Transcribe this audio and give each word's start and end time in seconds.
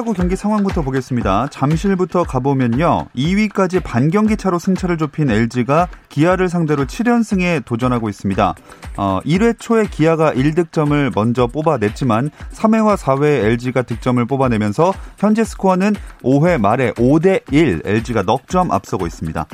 프로야구 0.00 0.14
경기 0.14 0.36
상황부터 0.36 0.82
보겠습니다. 0.82 1.48
잠실부터 1.50 2.24
가보면요. 2.24 3.08
2위까지 3.14 3.82
반경기 3.82 4.36
차로 4.36 4.58
승차를 4.58 4.96
좁힌 4.96 5.30
LG가 5.30 5.88
기아를 6.08 6.48
상대로 6.48 6.86
7연승에 6.86 7.64
도전하고 7.64 8.08
있습니다. 8.08 8.54
어, 8.96 9.20
1회 9.24 9.58
초에 9.58 9.86
기아가 9.86 10.32
1득점을 10.32 11.12
먼저 11.14 11.46
뽑아냈지만 11.46 12.30
3회와 12.52 12.96
4회에 12.96 13.44
LG가 13.44 13.82
득점을 13.82 14.24
뽑아내면서 14.24 14.94
현재 15.18 15.44
스코어는 15.44 15.94
5회 16.22 16.58
말에 16.60 16.92
5대1 16.92 17.86
LG가 17.86 18.22
넉 18.22 18.48
점 18.48 18.72
앞서고 18.72 19.06
있습니다. 19.06 19.46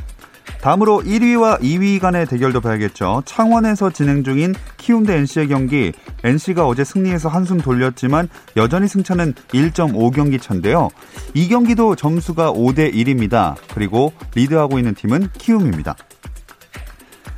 다음으로 0.60 1.02
1위와 1.02 1.60
2위 1.60 2.00
간의 2.00 2.27
대결도 2.27 2.60
봐야겠죠. 2.60 3.23
창원에서 3.24 3.91
진행 3.91 4.24
중인 4.24 4.55
키움 4.77 5.05
대 5.05 5.16
NC의 5.16 5.48
경기. 5.48 5.92
NC가 6.25 6.66
어제 6.66 6.84
승리해서 6.84 7.28
한숨 7.28 7.61
돌렸지만 7.61 8.28
여전히 8.56 8.89
승차는 8.89 9.34
1.5경기 9.48 10.41
차인데요. 10.41 10.89
이 11.34 11.48
경기도 11.48 11.94
점수가 11.94 12.52
5대 12.52 12.92
1입니다. 12.92 13.55
그리고 13.74 14.12
리드하고 14.34 14.78
있는 14.78 14.94
팀은 14.94 15.28
키움입니다. 15.39 15.94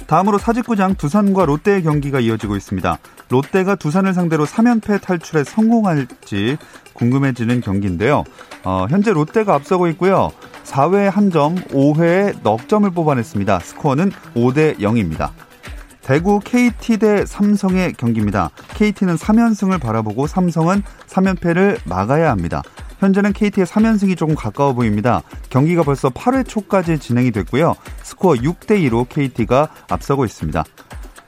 다음으로 0.06 0.38
사직구장 0.38 0.94
두산과 0.94 1.44
롯데의 1.44 1.82
경기가 1.82 2.18
이어지고 2.18 2.56
있습니다. 2.56 2.98
롯데가 3.28 3.74
두산을 3.74 4.14
상대로 4.14 4.46
3연패 4.46 5.00
탈출에 5.02 5.44
성공할지 5.44 6.56
궁금해지는 6.94 7.60
경기인데요. 7.60 8.24
어, 8.64 8.86
현재 8.90 9.12
롯데가 9.12 9.54
앞서고 9.54 9.88
있고요. 9.88 10.32
4회에 10.64 11.10
한 11.10 11.30
점, 11.30 11.54
5회에 11.54 12.42
넉 12.42 12.68
점을 12.68 12.88
뽑아냈습니다. 12.90 13.58
스코어는 13.60 14.10
5대 14.34 14.78
0입니다. 14.78 15.30
대구 16.02 16.40
KT 16.40 16.96
대 16.98 17.26
삼성의 17.26 17.92
경기입니다. 17.94 18.50
KT는 18.74 19.16
3연승을 19.16 19.78
바라보고 19.78 20.26
삼성은 20.26 20.82
3연패를 21.06 21.80
막아야 21.84 22.30
합니다. 22.30 22.62
현재는 22.98 23.32
KT의 23.32 23.66
3연승이 23.66 24.16
조금 24.16 24.34
가까워 24.34 24.72
보입니다. 24.72 25.22
경기가 25.50 25.82
벌써 25.82 26.08
8회 26.08 26.48
초까지 26.48 26.98
진행이 26.98 27.30
됐고요. 27.30 27.74
스코어 28.02 28.34
6대 28.36 28.88
2로 28.88 29.08
KT가 29.08 29.68
앞서고 29.88 30.24
있습니다. 30.24 30.64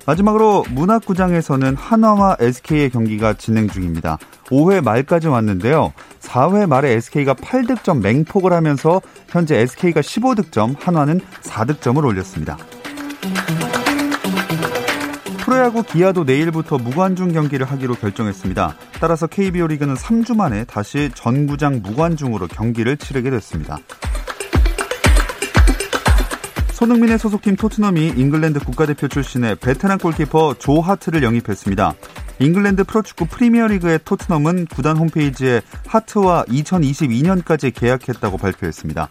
마지막으로 0.06 0.64
문학구장에서는 0.70 1.76
한화와 1.76 2.36
SK의 2.40 2.90
경기가 2.90 3.34
진행 3.34 3.68
중입니다. 3.68 4.18
5회 4.46 4.82
말까지 4.82 5.28
왔는데요. 5.28 5.92
4회 6.20 6.66
말에 6.66 6.92
SK가 6.92 7.34
8득점 7.34 8.00
맹폭을 8.02 8.52
하면서 8.52 9.00
현재 9.28 9.56
SK가 9.58 10.00
15득점, 10.00 10.76
한화는 10.78 11.20
4득점을 11.42 12.04
올렸습니다. 12.04 12.56
프로야구 15.44 15.82
기아도 15.82 16.22
내일부터 16.22 16.78
무관중 16.78 17.32
경기를 17.32 17.66
하기로 17.66 17.94
결정했습니다. 17.96 18.76
따라서 19.00 19.26
KBO 19.26 19.66
리그는 19.66 19.94
3주 19.94 20.36
만에 20.36 20.64
다시 20.64 21.10
전구장 21.14 21.80
무관중으로 21.82 22.46
경기를 22.46 22.96
치르게 22.96 23.30
됐습니다. 23.30 23.78
손흥민의 26.80 27.18
소속팀 27.18 27.56
토트넘이 27.56 28.14
잉글랜드 28.16 28.58
국가대표 28.60 29.06
출신의 29.06 29.56
베테랑 29.56 29.98
골키퍼 29.98 30.54
조 30.58 30.80
하트를 30.80 31.22
영입했습니다. 31.22 31.92
잉글랜드 32.38 32.84
프로축구 32.84 33.26
프리미어리그의 33.26 33.98
토트넘은 34.02 34.64
구단 34.64 34.96
홈페이지에 34.96 35.60
하트와 35.86 36.46
2022년까지 36.46 37.70
계약했다고 37.74 38.38
발표했습니다. 38.38 39.10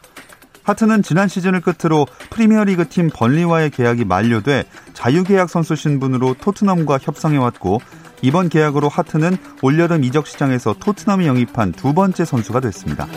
하트는 0.64 1.04
지난 1.04 1.28
시즌을 1.28 1.62
끝으로 1.62 2.08
프리미어리그 2.32 2.90
팀 2.90 3.12
번리와의 3.14 3.70
계약이 3.70 4.04
만료돼 4.04 4.64
자유계약 4.94 5.52
선수 5.52 5.76
신분으로 5.76 6.38
토트넘과 6.42 6.98
협상해왔고 7.00 7.82
이번 8.24 8.50
계약으로 8.50 8.90
하트는 8.90 9.38
올여름 9.62 10.04
이적 10.04 10.26
시장에서 10.26 10.74
토트넘이 10.74 11.28
영입한 11.28 11.74
두 11.74 11.94
번째 11.94 12.26
선수가 12.26 12.62
됐습니다. 12.62 13.08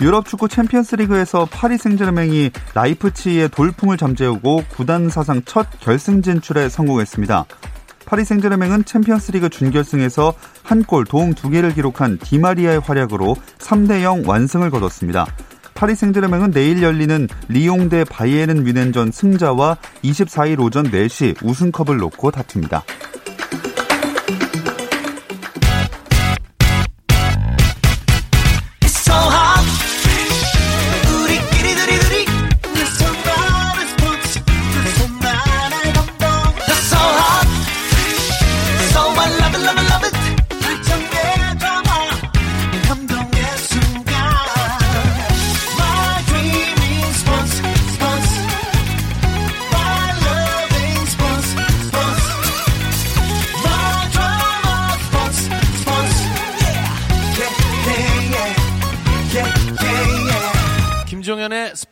유럽 0.00 0.26
축구 0.26 0.48
챔피언스리그에서 0.48 1.46
파리 1.50 1.78
생제르맹이 1.78 2.50
라이프치히의 2.74 3.48
돌풍을 3.48 3.96
잠재우고 3.96 4.64
구단 4.68 5.08
사상 5.08 5.42
첫 5.44 5.66
결승 5.80 6.22
진출에 6.22 6.68
성공했습니다. 6.68 7.46
파리 8.04 8.24
생제르맹은 8.24 8.84
챔피언스리그 8.84 9.48
준결승에서 9.48 10.34
한 10.62 10.82
골 10.86 11.04
도움 11.04 11.32
두 11.34 11.48
개를 11.50 11.74
기록한 11.74 12.18
디마리아의 12.18 12.80
활약으로 12.80 13.36
3대 13.58 14.02
0 14.02 14.22
완승을 14.26 14.70
거뒀습니다. 14.70 15.26
파리 15.74 15.94
생제르맹은 15.94 16.52
내일 16.52 16.82
열리는 16.82 17.26
리옹 17.48 17.88
대 17.88 18.04
바이에른 18.04 18.64
뮌헨전 18.64 19.10
승자와 19.12 19.76
24일 20.04 20.60
오전 20.60 20.90
4시 20.90 21.42
우승컵을 21.44 21.96
놓고 21.98 22.30
다툽니다. 22.30 22.82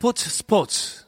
스포츠 0.05 0.29
스포츠. 0.29 1.05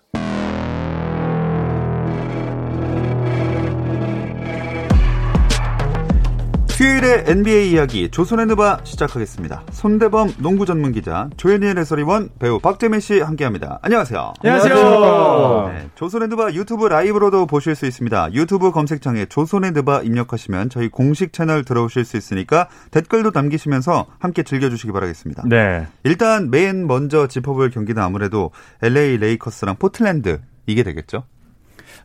수요일의 7.07 7.23
NBA 7.27 7.71
이야기 7.71 8.09
조선의 8.09 8.47
누바 8.47 8.81
시작하겠습니다. 8.83 9.63
손대범 9.71 10.33
농구 10.39 10.65
전문 10.65 10.91
기자 10.91 11.29
조현일 11.37 11.77
해설위원 11.79 12.29
배우 12.37 12.59
박재민 12.59 12.99
씨 12.99 13.21
함께합니다. 13.21 13.79
안녕하세요. 13.81 14.33
안녕하세요. 14.43 15.71
네, 15.73 15.89
조선의 15.95 16.27
누바 16.27 16.51
유튜브 16.53 16.87
라이브로도 16.87 17.45
보실 17.45 17.75
수 17.75 17.85
있습니다. 17.85 18.33
유튜브 18.33 18.71
검색창에 18.71 19.25
조선의 19.25 19.71
누바 19.71 20.01
입력하시면 20.01 20.69
저희 20.69 20.89
공식 20.89 21.31
채널 21.31 21.63
들어오실 21.63 22.03
수 22.03 22.17
있으니까 22.17 22.67
댓글도 22.91 23.31
남기시면서 23.33 24.07
함께 24.19 24.43
즐겨주시기 24.43 24.91
바라겠습니다. 24.91 25.43
네. 25.47 25.87
일단 26.03 26.51
맨 26.51 26.87
먼저 26.87 27.27
짚어볼 27.27 27.71
경기는 27.71 28.01
아무래도 28.01 28.51
LA 28.81 29.17
레이커스랑 29.17 29.77
포틀랜드 29.77 30.41
이게 30.65 30.83
되겠죠? 30.83 31.23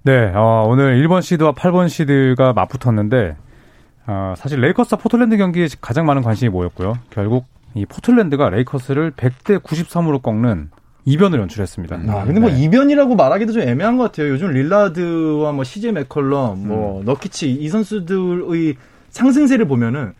네, 0.05 0.33
어, 0.35 0.65
오늘 0.67 1.01
1번 1.03 1.23
시드와 1.23 1.53
8번 1.53 1.89
시드가 1.89 2.53
맞붙었는데 2.53 3.37
어, 4.07 4.35
사실 4.37 4.61
레이커스와 4.61 4.99
포틀랜드 4.99 5.37
경기에 5.37 5.69
가장 5.81 6.07
많은 6.07 6.23
관심이 6.23 6.49
모였고요. 6.49 6.99
결국 7.11 7.47
이 7.75 7.87
포틀랜드가 7.87 8.51
레이커스를 8.51 9.13
100대 9.13 9.63
93으로 9.63 10.23
꺾는 10.23 10.71
이변을 11.05 11.41
연출했습니다. 11.41 11.97
아, 12.09 12.25
근데 12.25 12.41
뭐 12.41 12.51
네. 12.51 12.63
이변이라고 12.63 13.17
말하기도 13.17 13.53
좀 13.53 13.63
애매한 13.63 13.97
것 13.97 14.05
같아요. 14.05 14.29
요즘 14.29 14.51
릴라드와 14.53 15.53
뭐 15.53 15.65
CJ 15.65 15.93
맥컬럼, 15.93 16.69
뭐 16.69 17.01
음. 17.01 17.05
너키치 17.05 17.51
이 17.51 17.69
선수들의 17.69 18.77
상승세를 19.11 19.67
보면은 19.67 20.13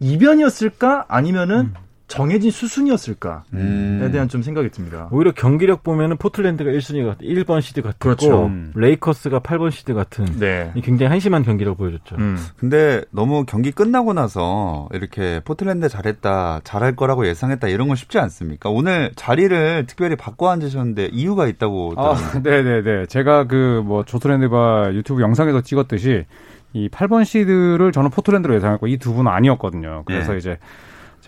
이변이었을까 0.00 1.06
아니면은 1.08 1.60
음. 1.60 1.74
정해진 2.08 2.50
수순이었을까에 2.50 3.40
음. 3.52 4.08
대한 4.12 4.28
좀 4.28 4.42
생각이 4.42 4.70
듭니다. 4.70 5.08
오히려 5.12 5.32
경기력 5.32 5.82
보면은 5.82 6.16
포틀랜드가 6.16 6.70
1순위가 6.70 7.20
1번 7.20 7.60
시드 7.60 7.82
같고 7.82 7.98
그렇죠. 8.00 8.46
음. 8.46 8.72
레이커스가 8.74 9.40
8번 9.40 9.70
시드 9.70 9.94
같은 9.94 10.24
네. 10.38 10.72
이 10.74 10.80
굉장히 10.80 11.10
한심한 11.10 11.42
경기력을 11.44 11.76
보여줬죠. 11.76 12.16
음. 12.16 12.36
근데 12.56 13.02
너무 13.10 13.44
경기 13.44 13.70
끝나고 13.70 14.14
나서 14.14 14.88
이렇게 14.92 15.40
포틀랜드 15.44 15.88
잘했다, 15.88 16.62
잘할 16.64 16.96
거라고 16.96 17.26
예상했다 17.26 17.68
이런 17.68 17.88
건 17.88 17.96
쉽지 17.96 18.18
않습니까? 18.18 18.70
오늘 18.70 19.12
자리를 19.14 19.84
특별히 19.86 20.16
바꿔 20.16 20.50
앉으셨는데 20.50 21.10
이유가 21.12 21.46
있다고 21.46 21.94
아, 21.96 22.14
들었는데. 22.14 22.50
네네네. 22.82 23.06
제가 23.06 23.44
그 23.44 23.68
뭐 23.84 24.02
조트랜드바 24.04 24.90
유튜브 24.94 25.20
영상에서 25.22 25.60
찍었듯이 25.60 26.24
이 26.72 26.88
8번 26.88 27.24
시드를 27.24 27.92
저는 27.92 28.10
포트랜드로 28.10 28.54
예상했고 28.54 28.86
이 28.88 28.98
두 28.98 29.12
분은 29.14 29.30
아니었거든요. 29.30 30.02
그래서 30.06 30.34
예. 30.34 30.38
이제 30.38 30.58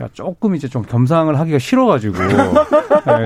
제가 0.00 0.08
조금 0.14 0.54
이제 0.54 0.66
좀 0.66 0.80
겸상을 0.82 1.38
하기가 1.38 1.58
싫어가지고 1.58 2.16
네, 2.24 2.32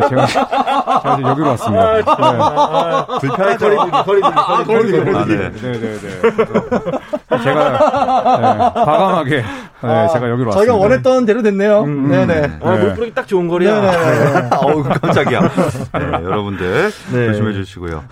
제가, 0.08 0.26
제가 0.26 1.16
이제 1.18 1.22
여기로 1.28 1.46
왔습니다. 1.50 1.92
네. 1.94 2.02
불편하죠. 3.20 3.66
아, 4.24 4.58
아, 4.58 4.64
네. 5.24 5.50
네네네. 5.50 5.98
제가 7.42 7.70
네, 7.70 8.80
과감하게 8.84 9.30
네, 9.36 10.08
제가 10.12 10.30
여기로 10.30 10.48
왔습니다. 10.50 10.52
저희가 10.52 10.74
원했던 10.76 11.26
대로 11.26 11.42
됐네요. 11.42 11.84
네네. 11.86 12.58
아, 12.62 12.76
네. 12.76 12.82
물 12.84 12.94
뿌리기 12.94 13.14
딱 13.14 13.26
좋은 13.28 13.48
거리야. 13.48 13.80
네네. 13.80 14.48
어우, 14.56 14.82
깜짝이야. 14.82 15.40
네, 15.40 16.00
여러분들 16.24 16.90
네. 17.12 17.26
조심해 17.28 17.52
주시고요. 17.52 18.04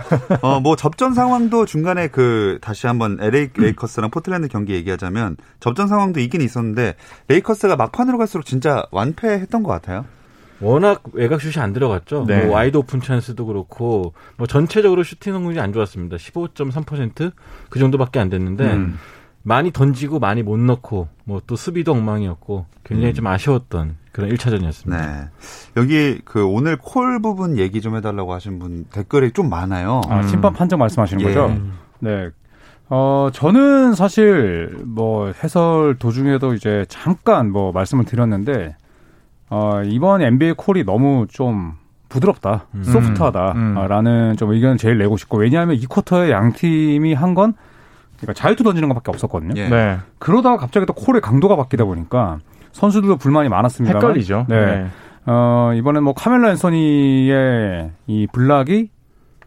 어, 0.42 0.60
뭐 0.60 0.76
접전 0.76 1.14
상황도 1.14 1.66
중간에 1.66 2.08
그 2.08 2.58
다시 2.60 2.86
한번 2.86 3.18
LA 3.20 3.50
레이커스랑 3.56 4.10
포틀랜드 4.10 4.48
경기 4.48 4.74
얘기하자면 4.74 5.36
접전 5.60 5.88
상황도 5.88 6.20
있긴 6.20 6.40
있었는데 6.42 6.94
레이커스가 7.28 7.76
막판으로 7.76 8.18
갈수록 8.18 8.44
진짜 8.44 8.84
완패했던 8.90 9.62
것 9.62 9.70
같아요. 9.70 10.04
워낙 10.62 11.02
외곽 11.12 11.40
슛이 11.40 11.62
안 11.62 11.72
들어갔죠. 11.72 12.24
네. 12.26 12.44
뭐 12.44 12.54
wide 12.54 12.76
open 12.76 13.00
찬스도 13.00 13.46
그렇고 13.46 14.14
뭐 14.36 14.46
전체적으로 14.46 15.02
슈팅 15.02 15.32
성공률이 15.32 15.60
안 15.60 15.72
좋았습니다. 15.72 16.16
15.3%그 16.16 17.78
정도밖에 17.78 18.20
안 18.20 18.28
됐는데 18.28 18.72
음. 18.72 18.98
많이 19.42 19.72
던지고 19.72 20.20
많이 20.20 20.42
못 20.42 20.56
넣고 20.58 21.08
뭐 21.24 21.40
또 21.46 21.56
수비도 21.56 21.92
엉망이었고 21.92 22.66
굉장히 22.84 23.14
좀 23.14 23.26
아쉬웠던 23.26 23.96
그런 24.12 24.30
1차전이었습니다. 24.30 24.90
네. 24.90 25.28
여기 25.76 26.20
그 26.24 26.44
오늘 26.46 26.76
콜 26.76 27.20
부분 27.20 27.58
얘기 27.58 27.80
좀 27.80 27.96
해달라고 27.96 28.32
하신 28.32 28.58
분 28.58 28.84
댓글이 28.92 29.32
좀 29.32 29.50
많아요. 29.50 30.00
아, 30.08 30.22
심판 30.22 30.52
판정 30.52 30.78
말씀하시는 30.78 31.22
예. 31.22 31.26
거죠? 31.26 31.56
네. 31.98 32.30
어, 32.88 33.30
저는 33.32 33.94
사실 33.94 34.76
뭐 34.84 35.32
해설 35.42 35.96
도중에도 35.98 36.52
이제 36.54 36.84
잠깐 36.88 37.50
뭐 37.50 37.72
말씀을 37.72 38.04
드렸는데 38.04 38.76
어, 39.54 39.82
이번 39.84 40.22
NBA 40.22 40.54
콜이 40.56 40.84
너무 40.84 41.26
좀 41.28 41.74
부드럽다, 42.08 42.66
음. 42.74 42.82
소프트하다라는 42.84 44.36
좀 44.38 44.50
의견을 44.50 44.78
제일 44.78 44.96
내고 44.96 45.16
싶고 45.18 45.36
왜냐하면 45.38 45.76
이 45.76 45.84
쿼터에 45.86 46.30
양 46.30 46.52
팀이 46.52 47.12
한 47.12 47.34
건 47.34 47.52
그러니까 48.16 48.32
자유투 48.34 48.62
던지는 48.64 48.88
것밖에 48.88 49.10
없었거든요. 49.10 49.54
예. 49.56 49.68
네. 49.68 49.98
그러다가 50.18 50.56
갑자기 50.56 50.86
또 50.86 50.92
콜의 50.94 51.20
강도가 51.20 51.56
바뀌다 51.56 51.84
보니까 51.84 52.38
선수들도 52.72 53.16
불만이 53.16 53.48
많았습니다. 53.48 53.98
헷갈리죠. 53.98 54.46
네. 54.48 54.86
어, 55.26 55.72
이번엔 55.74 56.02
뭐 56.02 56.14
카멜로 56.14 56.50
앤서니의 56.50 57.90
이 58.06 58.26
block이 58.32 58.90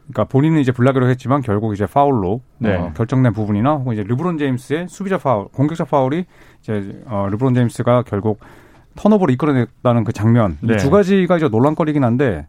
그러니까 0.08 0.24
본인은 0.26 0.60
이제 0.60 0.72
block이라고 0.72 1.10
했지만 1.10 1.42
결국 1.42 1.74
이제 1.74 1.86
파울로 1.86 2.42
네. 2.60 2.76
어, 2.76 2.92
결정된 2.96 3.34
부분이나 3.34 3.72
혹은 3.76 3.94
이제 3.94 4.04
르브론 4.04 4.38
제임스의 4.38 4.88
수비자 4.90 5.18
파울, 5.18 5.46
공격자 5.54 5.86
파울이 5.86 6.26
이제 6.62 7.02
어, 7.06 7.28
르브론 7.32 7.54
제임스가 7.56 8.04
결국 8.04 8.40
턴오버를 8.96 9.34
이끌어냈다는 9.34 10.04
그 10.04 10.14
장면 10.14 10.58
네. 10.62 10.76
이두 10.76 10.90
가지가 10.90 11.38
이제 11.38 11.48
논란거리긴 11.48 12.04
한데 12.04 12.48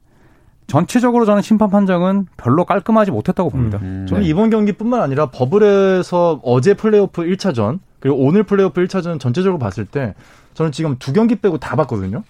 전체적으로 0.66 1.24
저는 1.24 1.42
심판 1.42 1.70
판정은 1.70 2.26
별로 2.36 2.64
깔끔하지 2.64 3.10
못했다고 3.12 3.50
봅니다. 3.50 3.78
음. 3.82 4.06
저는 4.08 4.24
이번 4.24 4.50
경기뿐만 4.50 5.00
아니라 5.00 5.26
버블에서 5.26 6.40
어제 6.42 6.74
플레이오프 6.74 7.22
1차전 7.22 7.78
그리고 8.00 8.18
오늘 8.18 8.42
플레이오프 8.42 8.82
1차전 8.84 9.20
전체적으로 9.20 9.58
봤을 9.58 9.84
때 9.84 10.14
저는 10.54 10.72
지금 10.72 10.96
두 10.98 11.12
경기 11.12 11.36
빼고 11.36 11.58
다 11.58 11.76
봤거든요. 11.76 12.24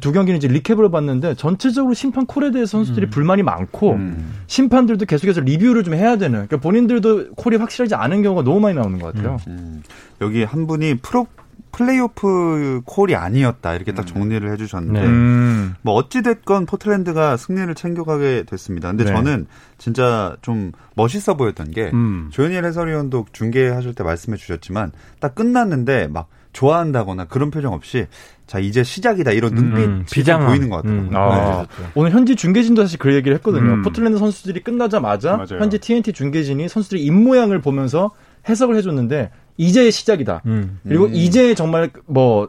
두 0.00 0.12
경기는 0.12 0.38
이제 0.38 0.46
리캡을 0.46 0.88
봤는데 0.90 1.34
전체적으로 1.34 1.94
심판 1.94 2.24
콜에 2.26 2.52
대해서 2.52 2.78
선수들이 2.78 3.10
불만이 3.10 3.42
많고 3.42 3.94
음. 3.94 4.34
심판들도 4.46 5.04
계속해서 5.06 5.40
리뷰를 5.40 5.82
좀 5.82 5.94
해야 5.94 6.16
되는 6.16 6.46
그러니까 6.46 6.58
본인들도 6.58 7.34
콜이 7.34 7.56
확실하지 7.56 7.96
않은 7.96 8.22
경우가 8.22 8.44
너무 8.44 8.60
많이 8.60 8.76
나오는 8.76 8.98
것 9.00 9.12
같아요. 9.12 9.38
음. 9.48 9.82
여기 10.20 10.44
한 10.44 10.68
분이 10.68 10.98
프로 10.98 11.26
플레이오프 11.72 12.82
콜이 12.84 13.14
아니었다 13.14 13.74
이렇게 13.74 13.92
딱 13.92 14.06
정리를 14.06 14.50
해주셨는데 14.52 15.00
네. 15.00 15.06
음. 15.06 15.74
뭐 15.82 15.94
어찌 15.94 16.22
됐건 16.22 16.66
포틀랜드가 16.66 17.36
승리를 17.36 17.74
챙겨가게 17.74 18.44
됐습니다. 18.46 18.88
근데 18.88 19.04
네. 19.04 19.12
저는 19.12 19.46
진짜 19.78 20.36
좀 20.42 20.72
멋있어 20.94 21.36
보였던 21.36 21.70
게 21.70 21.90
음. 21.92 22.28
조현일 22.32 22.64
해설위원도 22.64 23.26
중계하실 23.32 23.94
때 23.94 24.04
말씀해 24.04 24.36
주셨지만 24.36 24.92
딱 25.20 25.34
끝났는데 25.34 26.08
막 26.08 26.28
좋아한다거나 26.52 27.26
그런 27.26 27.50
표정 27.50 27.72
없이 27.72 28.06
자 28.46 28.58
이제 28.58 28.82
시작이다 28.82 29.30
이런 29.30 29.54
눈빛이 29.54 29.84
음, 29.86 29.96
좀 29.98 30.06
비장함. 30.10 30.48
보이는 30.48 30.68
것 30.68 30.76
같아요. 30.76 30.92
음, 30.92 31.10
아. 31.14 31.66
네. 31.78 31.86
오늘 31.94 32.10
현지 32.10 32.34
중계진도 32.34 32.82
사실 32.82 32.98
그 32.98 33.14
얘기를 33.14 33.36
했거든요. 33.36 33.74
음. 33.74 33.82
포틀랜드 33.82 34.18
선수들이 34.18 34.64
끝나자마자 34.64 35.36
맞아요. 35.36 35.60
현지 35.60 35.78
TNT 35.78 36.12
중계진이 36.12 36.68
선수들의 36.68 37.04
입모양을 37.04 37.60
보면서 37.60 38.10
해석을 38.48 38.74
해줬는데 38.76 39.30
이제 39.56 39.90
시작이다. 39.90 40.42
음. 40.46 40.78
그리고 40.86 41.06
음. 41.06 41.14
이제 41.14 41.54
정말 41.54 41.90
뭐 42.06 42.48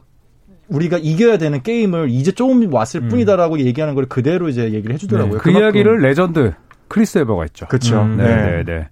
우리가 0.70 0.98
이겨야 0.98 1.38
되는 1.38 1.62
게임을 1.62 2.10
이제 2.10 2.32
조금 2.32 2.74
왔을 2.74 3.02
음. 3.02 3.10
뿐이다라고 3.10 3.60
얘기하는 3.60 3.94
걸 3.94 4.06
그대로 4.06 4.50
이제 4.50 4.72
얘기를 4.72 4.94
해주더라고요. 4.94 5.40
그 5.40 5.52
이야기를 5.52 6.02
레전드 6.02 6.54
크리스 6.88 7.20
웨버가 7.20 7.44
했죠. 7.44 7.68
그렇죠. 7.68 8.02
음, 8.02 8.18
네, 8.18 8.26
네, 8.26 8.64
네. 8.66 8.90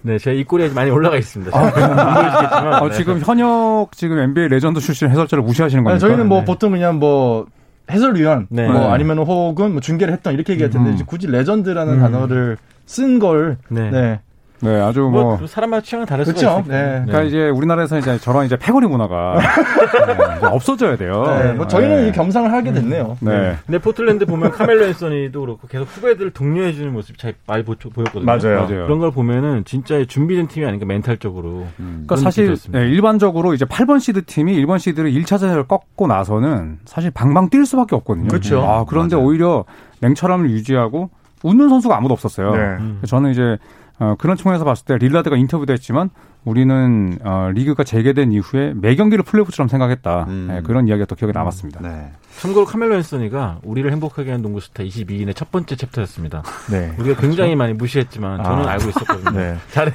네, 0.00 0.16
제가 0.18 0.34
입꼬리에 0.34 0.70
많이 0.70 0.90
올라가 0.90 1.18
있습니다. 1.18 1.56
안 1.56 1.72
보이시겠지만. 1.72 2.82
어, 2.82 2.88
네. 2.88 2.94
지금 2.96 3.20
현역 3.20 3.88
지금 3.92 4.18
NBA 4.18 4.48
레전드 4.48 4.80
출신 4.80 5.10
해설자를 5.10 5.44
무시하시는 5.44 5.84
겁니까? 5.84 5.98
저희는 5.98 6.26
뭐 6.26 6.40
네. 6.40 6.44
보통 6.46 6.72
그냥 6.72 6.98
뭐 6.98 7.46
해설위원 7.90 8.46
네. 8.48 8.66
뭐 8.66 8.80
네. 8.80 8.86
아니면 8.86 9.18
혹은 9.18 9.72
뭐 9.72 9.80
중계를 9.82 10.12
했던 10.14 10.32
이렇게 10.32 10.54
얘기할 10.54 10.70
텐데 10.70 10.90
음. 10.90 10.98
굳이 11.06 11.26
레전드라는 11.26 11.94
음. 11.94 12.00
단어를 12.00 12.56
쓴걸 12.86 13.58
네. 13.68 14.20
네. 14.62 14.72
네, 14.74 14.80
아주 14.80 15.00
뭐, 15.00 15.36
뭐 15.36 15.46
사람마다 15.46 15.82
취향은 15.82 16.06
다를 16.06 16.24
수가 16.24 16.38
그렇죠. 16.38 16.60
있으니까. 16.60 16.76
네. 16.76 17.02
그러니까 17.04 17.22
이제 17.22 17.48
우리나라에서 17.48 17.98
이제 17.98 18.18
저런 18.18 18.46
이제 18.46 18.56
패거리 18.56 18.86
문화가 18.86 19.38
네, 20.06 20.36
이제 20.38 20.46
없어져야 20.46 20.96
돼요. 20.96 21.24
네, 21.26 21.52
뭐 21.52 21.66
저희는 21.66 22.02
네. 22.02 22.08
이 22.08 22.12
겸상을 22.12 22.50
하게 22.52 22.72
됐네요. 22.72 23.16
네. 23.20 23.56
근데 23.66 23.78
포틀랜드 23.78 24.24
보면 24.24 24.52
카멜로 24.52 24.86
앤서니도 24.86 25.40
그렇고 25.40 25.66
계속 25.66 25.84
후배들을 25.88 26.30
독려해 26.30 26.72
주는 26.72 26.92
모습이 26.92 27.18
잘 27.18 27.34
많이 27.46 27.64
보, 27.64 27.74
보였거든요. 27.74 28.24
맞아요. 28.24 28.66
맞아요. 28.66 28.84
그런 28.84 28.98
걸 29.00 29.10
보면은 29.10 29.64
진짜 29.64 30.04
준비된 30.04 30.46
팀이 30.48 30.64
아닌가 30.64 30.86
멘탈적으로. 30.86 31.66
음. 31.80 32.04
그러니까 32.06 32.16
사실. 32.16 32.56
네, 32.70 32.88
일반적으로 32.88 33.54
이제 33.54 33.64
8번 33.64 33.98
시드 34.00 34.24
팀이 34.26 34.54
1번 34.64 34.78
시드를 34.78 35.10
1차전을 35.12 35.66
꺾고 35.66 36.06
나서는 36.06 36.78
사실 36.84 37.10
방방 37.10 37.50
뛸 37.50 37.66
수밖에 37.66 37.96
없거든요. 37.96 38.28
그렇죠. 38.28 38.62
아, 38.62 38.84
그런데 38.84 39.16
맞아요. 39.16 39.26
오히려 39.26 39.64
냉철함을 40.00 40.50
유지하고 40.50 41.10
웃는 41.42 41.68
선수가 41.68 41.96
아무도 41.96 42.14
없었어요. 42.14 42.52
네. 42.52 42.58
음. 42.58 43.00
저는 43.06 43.32
이제 43.32 43.58
어, 44.02 44.16
그런 44.18 44.36
측면에서 44.36 44.64
봤을 44.64 44.84
때 44.84 44.98
릴라드가 44.98 45.36
인터뷰도 45.36 45.72
했지만 45.72 46.10
우리는 46.44 47.18
어, 47.22 47.50
리그가 47.54 47.84
재개된 47.84 48.32
이후에 48.32 48.72
매 48.74 48.96
경기를 48.96 49.22
플레이오프처럼 49.22 49.68
생각했다. 49.68 50.24
음. 50.28 50.48
네, 50.50 50.60
그런 50.62 50.88
이야기가 50.88 51.06
또 51.06 51.14
기억에 51.14 51.30
남았습니다. 51.32 51.80
네. 51.80 52.10
참고로 52.40 52.66
카멜로 52.66 52.96
앤서니가 52.96 53.60
우리를 53.62 53.92
행복하게 53.92 54.30
하는 54.30 54.42
농구 54.42 54.58
스타 54.58 54.82
22인의 54.82 55.36
첫 55.36 55.52
번째 55.52 55.76
챕터였습니다. 55.76 56.42
네. 56.72 56.92
우리가 56.98 57.20
굉장히 57.20 57.54
많이 57.54 57.74
무시했지만 57.74 58.42
저는 58.42 58.66
아. 58.66 58.72
알고 58.72 58.88
있었거든요. 58.88 59.38
네. 59.38 59.56
잘해. 59.70 59.92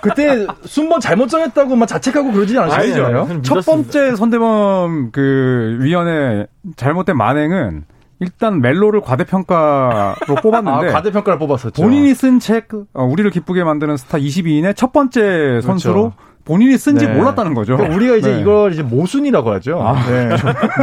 그때 0.00 0.46
순번 0.64 1.00
잘못 1.00 1.26
정했다고 1.26 1.74
막 1.74 1.86
자책하고 1.86 2.30
그러지 2.30 2.56
않으셨나요? 2.56 3.42
첫. 3.42 3.66
번째 3.66 4.14
선대범 4.14 5.10
그 5.10 5.78
위원의 5.80 6.46
잘못된 6.76 7.16
만행은 7.16 7.84
일단 8.20 8.60
멜로를 8.60 9.00
과대평가로 9.00 10.14
아, 10.36 10.40
뽑았는데 10.42 10.92
과대평가를 10.92 11.38
뽑았었죠. 11.38 11.82
본인이 11.82 12.14
쓴책 12.14 12.68
어, 12.92 13.04
우리를 13.04 13.30
기쁘게 13.30 13.64
만드는 13.64 13.96
스타 13.96 14.18
22인의 14.18 14.76
첫 14.76 14.92
번째 14.92 15.60
선수로 15.62 16.12
본인이 16.44 16.76
쓴지 16.78 17.06
네. 17.06 17.12
몰랐다는 17.14 17.54
거죠. 17.54 17.76
그러니까 17.76 17.96
우리가 17.96 18.16
이제 18.16 18.32
네. 18.32 18.40
이걸 18.40 18.72
이제 18.72 18.82
모순이라고 18.82 19.52
하죠. 19.54 19.80
아, 19.82 19.94
네. 20.06 20.28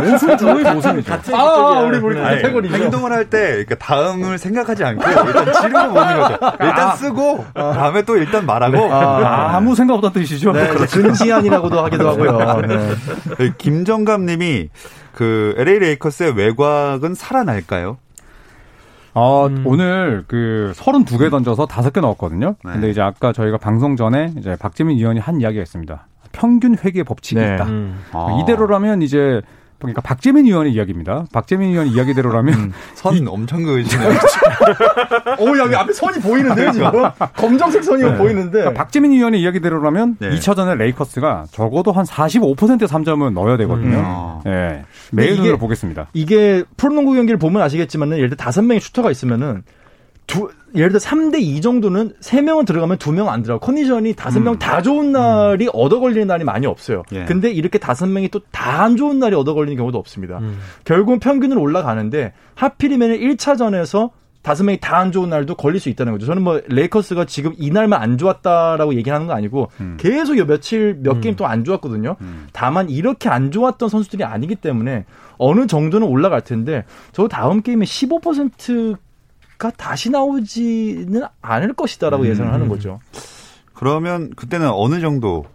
모순 0.01 0.37
중의 0.37 0.73
모순이죠. 0.73 1.09
같은 1.11 1.33
아, 1.35 1.39
시절이야. 1.39 1.79
우리 1.89 1.97
우리 1.97 2.15
네. 2.15 2.21
카테고리죠. 2.21 2.75
행동을 2.75 3.11
할 3.11 3.25
때 3.29 3.39
그러니까 3.65 3.75
다음을 3.75 4.37
생각하지 4.37 4.83
않고 4.83 5.03
일단 5.27 5.53
지르고 5.53 5.93
보는 5.93 6.19
거죠. 6.19 6.37
일단 6.61 6.95
쓰고 6.95 7.45
다음에 7.53 8.01
또 8.03 8.17
일단 8.17 8.45
말하고 8.45 8.93
아, 8.93 9.55
아무 9.57 9.75
생각 9.75 9.95
없던 9.95 10.13
뜻이죠. 10.13 10.53
네, 10.53 10.71
이제 10.75 10.85
근시안이라고도 10.85 11.83
하기도 11.85 12.09
하고요. 12.09 12.61
네. 12.67 12.77
네, 13.37 13.53
김정감님이 13.57 14.69
그 15.17 15.55
LA 15.57 15.79
레이커스의 15.79 16.33
외곽은 16.37 17.15
살아날까요? 17.15 17.97
어, 19.15 19.47
음. 19.47 19.63
오늘 19.65 20.23
그 20.27 20.73
32개 20.75 21.31
던져서 21.31 21.65
5개 21.65 22.01
넣었거든요. 22.01 22.53
네. 22.63 22.71
근데 22.73 22.91
이제 22.91 23.01
아까 23.01 23.33
저희가 23.33 23.57
방송 23.57 23.95
전에 23.95 24.31
이제 24.37 24.55
박재민 24.59 24.95
위원이 24.95 25.19
한 25.19 25.41
이야기가 25.41 25.63
있습니다. 25.63 26.05
평균 26.33 26.77
회계 26.85 27.01
법칙이 27.01 27.41
네. 27.41 27.55
있다. 27.55 27.65
음. 27.65 27.99
아. 28.11 28.37
이대로라면 28.39 29.01
이제 29.01 29.41
그러니까 29.79 30.01
박재민 30.01 30.45
위원의 30.45 30.73
이야기입니다. 30.73 31.25
박재민 31.31 31.69
위원 31.71 31.87
이야기대로라면 31.87 32.53
음. 32.53 32.73
선 32.95 33.27
엄청 33.27 33.61
그으시네요. 33.63 34.09
오, 35.39 35.57
여기 35.57 35.75
앞에 35.75 35.93
선이 35.93 36.19
보이는데요, 36.19 36.71
지금? 36.71 36.91
검정색 37.35 37.83
선이 37.83 38.17
보이는데. 38.17 38.51
그러니까 38.59 38.73
박재민 38.73 39.11
위원의 39.11 39.39
이야기대로라면 39.41 40.17
네. 40.19 40.29
2차전에 40.31 40.77
레이커스가 40.77 41.45
적어도 41.51 41.91
한 41.91 42.05
45%의 42.05 42.87
3점은 42.87 43.33
넣어야 43.33 43.57
되거든요. 43.57 44.01
어. 44.03 44.41
예. 44.47 44.83
매일 45.11 45.33
이게- 45.33 45.41
눈으로 45.41 45.57
보겠습니다. 45.59 46.07
이게 46.13 46.63
프로농구 46.77 47.13
경기를 47.13 47.37
보면 47.37 47.61
아시겠지만은 47.61 48.17
예를 48.17 48.29
들어 48.29 48.37
다섯 48.37 48.63
명의 48.63 48.81
슈터가 48.81 49.11
있으면은 49.11 49.63
두 50.27 50.49
예를 50.75 50.89
들어 50.89 50.99
3대 50.99 51.39
2 51.41 51.61
정도는 51.61 52.13
세 52.19 52.41
명은 52.41 52.65
들어가면 52.65 52.97
두명안 52.97 53.41
들어가. 53.41 53.65
컨디션이 53.65 54.13
다섯 54.13 54.39
명다 54.41 54.81
좋은 54.81 55.11
날이 55.13 55.69
얻어 55.73 55.99
걸리는 56.01 56.27
날이 56.27 56.43
많이 56.43 56.67
없어요. 56.67 57.03
예. 57.13 57.23
근데 57.25 57.49
이렇게 57.51 57.79
다섯 57.79 58.05
명이 58.07 58.27
또 58.29 58.41
다 58.51 58.83
안 58.83 58.97
좋은 58.97 59.17
날이 59.19 59.33
얻어 59.35 59.53
걸리는 59.53 59.77
경우도 59.77 59.97
없습니다. 59.97 60.39
결국은 60.83 61.19
평균으로 61.19 61.59
올라가는데 61.61 62.33
하필이면 62.55 63.11
1차전에서 63.11 64.11
다섯 64.43 64.63
명이 64.65 64.79
다 64.81 64.97
안 64.97 65.11
좋은 65.13 65.29
날도 65.29 65.55
걸릴 65.55 65.79
수 65.79 65.87
있다는 65.89 66.11
거죠. 66.13 66.25
저는 66.25 66.41
뭐 66.41 66.61
레이커스가 66.67 67.25
지금 67.25 67.53
이날만 67.57 68.01
안 68.01 68.17
좋았다라고 68.17 68.95
얘기하는 68.95 69.27
거 69.27 69.33
아니고 69.33 69.69
계속 69.97 70.37
요 70.37 70.45
며칠 70.45 70.97
몇 71.01 71.21
게임 71.21 71.35
동안 71.35 71.53
안 71.53 71.63
좋았거든요. 71.63 72.17
다만 72.51 72.89
이렇게 72.89 73.29
안 73.29 73.51
좋았던 73.51 73.87
선수들이 73.89 74.23
아니기 74.25 74.55
때문에 74.55 75.05
어느 75.37 75.65
정도는 75.67 76.05
올라갈 76.07 76.41
텐데 76.41 76.83
저 77.13 77.27
다음 77.29 77.61
게임에 77.61 77.85
15% 77.85 78.97
가 79.57 79.71
다시 79.71 80.11
나오지는 80.11 81.23
않을 81.41 81.73
것이다라고 81.73 82.27
예상을 82.27 82.53
하는 82.53 82.69
거죠. 82.69 82.99
그러면 83.73 84.29
그때는 84.35 84.69
어느 84.71 84.99
정도 84.99 85.45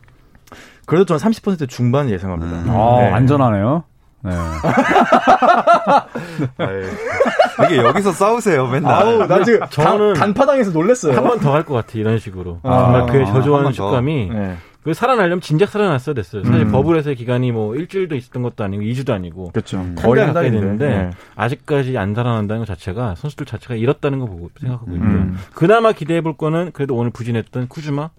그래도 0.86 1.04
저는 1.04 1.20
30% 1.20 1.68
중반 1.68 2.10
예상합니다. 2.10 2.56
음. 2.58 2.70
아, 2.70 3.00
네. 3.00 3.10
안전하네요. 3.12 3.84
네. 4.24 4.32
이게 7.66 7.76
여기서 7.78 8.12
싸우세요 8.12 8.66
맨날. 8.68 8.92
아우, 8.94 9.26
나 9.26 9.42
지금 9.44 9.60
저는 9.70 10.14
단, 10.14 10.34
파당에서 10.34 10.70
놀랬어요. 10.70 11.16
한 11.16 11.24
번 11.24 11.40
더 11.40 11.52
할 11.52 11.64
것 11.64 11.74
같아 11.74 11.92
이런 11.98 12.18
식으로 12.18 12.60
아, 12.62 12.78
정말 12.82 13.06
그의 13.06 13.24
한 13.24 13.34
저조한 13.34 13.64
번 13.64 13.72
더. 13.72 13.88
식감이 13.90 14.30
네. 14.32 14.56
그 14.82 14.94
살아나려면 14.94 15.40
진작 15.40 15.70
살아났어야 15.70 16.14
됐어요. 16.14 16.42
사실 16.42 16.62
음. 16.62 16.72
버블에서의 16.72 17.14
기간이 17.14 17.52
뭐 17.52 17.76
일주일도 17.76 18.16
있었던 18.16 18.42
것도 18.42 18.64
아니고 18.64 18.82
2주도 18.82 19.10
아니고 19.12 19.50
그렇죠. 19.52 19.78
음. 19.78 19.94
거의 19.96 20.24
한 20.24 20.34
달인데. 20.34 20.60
됐는데 20.60 20.88
네. 20.88 21.10
아직까지 21.36 21.96
안 21.98 22.14
살아난다는 22.14 22.62
것 22.62 22.66
자체가 22.66 23.14
선수들 23.14 23.46
자체가 23.46 23.76
잃었다는 23.76 24.18
거 24.18 24.26
보고 24.26 24.50
생각하고 24.58 24.92
있고요. 24.94 25.08
음. 25.08 25.36
그나마 25.54 25.92
기대해 25.92 26.20
볼 26.20 26.36
거는 26.36 26.70
그래도 26.72 26.96
오늘 26.96 27.10
부진했던 27.10 27.68
쿠즈마 27.68 28.10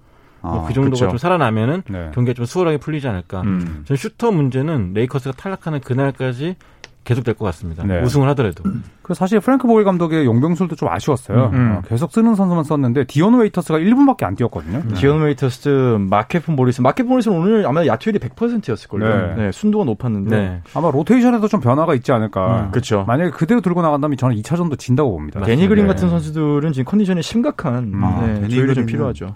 뭐 0.42 0.64
아, 0.64 0.68
그 0.68 0.74
정도가 0.74 0.92
그쵸. 0.96 1.10
좀 1.10 1.18
살아나면은 1.18 1.84
네. 1.90 2.12
경기가 2.14 2.34
좀 2.34 2.46
수월하게 2.46 2.78
풀리지 2.78 3.08
않을까. 3.08 3.42
음. 3.42 3.84
전 3.86 3.98
슈터 3.98 4.32
문제는 4.32 4.92
레이커스가 4.94 5.36
탈락하는 5.36 5.80
그날까지 5.82 6.56
계속될 7.04 7.36
것 7.36 7.46
같습니다. 7.46 7.84
네. 7.84 8.02
우승을 8.02 8.28
하더라도. 8.30 8.64
그 9.02 9.14
사실 9.14 9.40
프랭크 9.40 9.68
보겔 9.68 9.84
감독의 9.84 10.26
용병술도 10.26 10.76
좀 10.76 10.90
아쉬웠어요. 10.90 11.52
음. 11.54 11.76
어, 11.78 11.82
계속 11.88 12.12
쓰는 12.12 12.36
선수만 12.36 12.64
썼는데 12.64 13.06
디온 13.06 13.38
웨이터스가 13.40 13.80
1분밖에 13.80 14.24
안 14.24 14.36
뛰었거든요. 14.36 14.82
디온 14.96 15.22
웨이터스, 15.22 15.98
마케프 16.00 16.52
모리스. 16.52 16.82
마케프 16.82 17.08
모리스는 17.10 17.38
오늘 17.38 17.68
아마 17.68 17.86
야투율이 17.86 18.20
100%였을걸요. 18.20 19.36
네. 19.36 19.36
네. 19.36 19.52
순도가 19.52 19.84
높았는데. 19.86 20.36
네. 20.36 20.62
아마 20.74 20.92
로테이션에도 20.92 21.48
좀 21.48 21.60
변화가 21.60 21.94
있지 21.96 22.12
않을까. 22.12 22.62
음, 22.66 22.72
그렇죠. 22.72 23.04
만약에 23.06 23.32
그대로 23.32 23.62
들고 23.62 23.82
나간다면 23.82 24.18
저는 24.18 24.36
2차전도 24.38 24.80
진다고 24.80 25.12
봅니다. 25.12 25.42
데니 25.42 25.68
그린 25.68 25.86
네. 25.86 25.94
같은 25.94 26.10
선수들은 26.10 26.72
지금 26.72 26.86
컨디션이 26.86 27.22
심각한 27.22 27.92
아, 28.02 28.26
네, 28.26 28.42
데니 28.42 28.56
조율이 28.56 28.74
좀 28.76 28.86
필요하죠. 28.86 29.36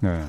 네. 0.00 0.20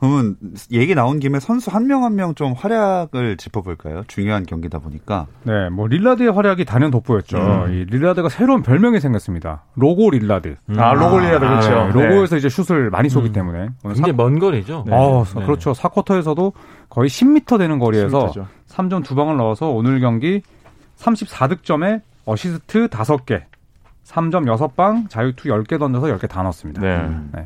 그러면 0.00 0.36
얘기 0.72 0.94
나온 0.94 1.18
김에 1.20 1.38
선수 1.40 1.70
한 1.70 1.86
명 1.86 2.02
한 2.02 2.14
명 2.16 2.34
좀 2.34 2.52
활약을 2.52 3.36
짚어볼까요? 3.36 4.02
중요한 4.08 4.44
경기다 4.44 4.78
보니까. 4.80 5.26
네, 5.44 5.68
뭐 5.70 5.86
릴라드의 5.86 6.30
활약이 6.32 6.64
단연 6.64 6.90
돋보였죠. 6.90 7.38
음. 7.38 7.72
이 7.72 7.84
릴라드가 7.84 8.28
새로운 8.28 8.62
별명이 8.62 9.00
생겼습니다. 9.00 9.62
로고 9.76 10.10
릴라드. 10.10 10.56
아, 10.76 10.92
로고 10.94 11.09
릴라드 11.09 11.40
그렇죠. 11.46 11.70
네, 11.70 11.92
로고에서 12.08 12.36
이제 12.36 12.48
슛을 12.48 12.90
많이 12.90 13.08
쏘기 13.08 13.28
음. 13.28 13.32
때문에 13.32 13.68
굉장히 13.82 14.12
먼 14.12 14.38
거리죠. 14.38 14.84
사, 14.88 14.94
아, 14.96 15.24
네. 15.40 15.46
그렇죠. 15.46 15.72
4쿼터에서도 15.72 16.52
거의 16.88 17.08
10m 17.08 17.58
되는 17.58 17.78
거리에서 17.78 18.26
10m 18.28 18.32
죠. 18.32 18.46
3점 18.68 19.04
두 19.04 19.14
방을 19.14 19.36
넣어서 19.36 19.68
오늘 19.70 20.00
경기 20.00 20.42
34득점에 20.98 22.00
어시스트 22.24 22.88
5개, 22.88 23.42
3점 24.06 24.44
6방, 24.46 25.08
자유투 25.10 25.48
10개 25.48 25.78
던져서 25.78 26.06
10개 26.08 26.28
다 26.28 26.42
넣었습니다. 26.42 26.80
네. 26.80 27.44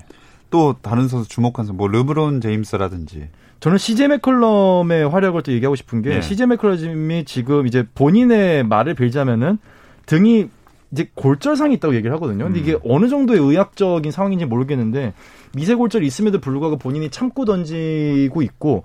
음. 0.49 0.50
네. 0.50 0.50
또 0.50 0.76
다른 0.81 1.09
선수 1.09 1.28
주목한 1.28 1.67
선수, 1.67 1.73
뭐 1.73 1.88
르브론 1.88 2.40
제임스라든지. 2.40 3.28
저는 3.61 3.76
CJ 3.78 4.09
맥컬럼의 4.09 5.09
활약을 5.09 5.43
또 5.43 5.52
얘기하고 5.52 5.75
싶은 5.75 6.02
게 6.02 6.11
네. 6.11 6.21
CJ 6.23 6.47
맥컬럼이 6.47 7.25
지금 7.25 7.67
이제 7.67 7.85
본인의 7.95 8.64
말을 8.64 8.95
빌자면은 8.95 9.59
등이 10.07 10.49
이제 10.90 11.11
골절상이 11.14 11.75
있다고 11.75 11.95
얘기를 11.95 12.14
하거든요. 12.17 12.45
근데 12.45 12.61
이게 12.61 12.78
어느 12.85 13.09
정도의 13.09 13.40
의학적인 13.40 14.11
상황인지 14.11 14.47
모르겠는데 14.47 15.12
미세 15.55 15.75
골절이 15.75 16.07
있음에도 16.07 16.40
불구하고 16.40 16.78
본인이 16.78 17.11
참고 17.11 17.45
던지고 17.45 18.43
있고 18.43 18.85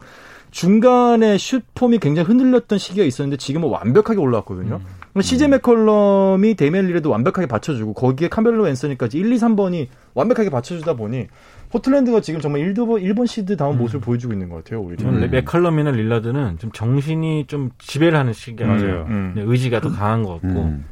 중간에 0.51 1.37
슛 1.37 1.63
폼이 1.73 1.99
굉장히 1.99 2.27
흔들렸던 2.27 2.77
시기가 2.77 3.05
있었는데 3.05 3.37
지금은 3.37 3.69
완벽하게 3.69 4.19
올라왔거든요. 4.19 4.81
CJ 5.19 5.47
맥컬럼이 5.49 6.55
데미안 6.55 6.87
릴라드 6.87 7.09
완벽하게 7.09 7.47
받쳐주고 7.47 7.93
거기에 7.93 8.27
카멜로 8.27 8.67
앤서니까지 8.67 9.17
1, 9.17 9.31
2, 9.31 9.37
3번이 9.37 9.87
완벽하게 10.13 10.49
받쳐주다 10.49 10.95
보니 10.95 11.27
포틀랜드가 11.73 12.21
지금 12.21 12.39
정말 12.39 12.61
1번, 12.61 13.01
1번 13.01 13.25
시드 13.25 13.57
다운 13.57 13.79
모습을 13.79 13.99
보여주고 13.99 14.31
있는 14.31 14.47
것 14.47 14.63
같아요, 14.63 14.81
오히려. 14.81 14.97
저는 14.97 15.31
맥컬럼이나 15.31 15.89
릴라드는 15.89 16.59
좀 16.59 16.71
정신이 16.71 17.47
좀 17.47 17.71
지배를 17.79 18.17
하는 18.17 18.31
시기가 18.31 18.67
맞아요. 18.67 19.07
음. 19.09 19.33
네, 19.35 19.41
의지가 19.43 19.81
더 19.81 19.89
강한 19.89 20.21
것 20.21 20.33
같고 20.33 20.65
음. 20.65 20.85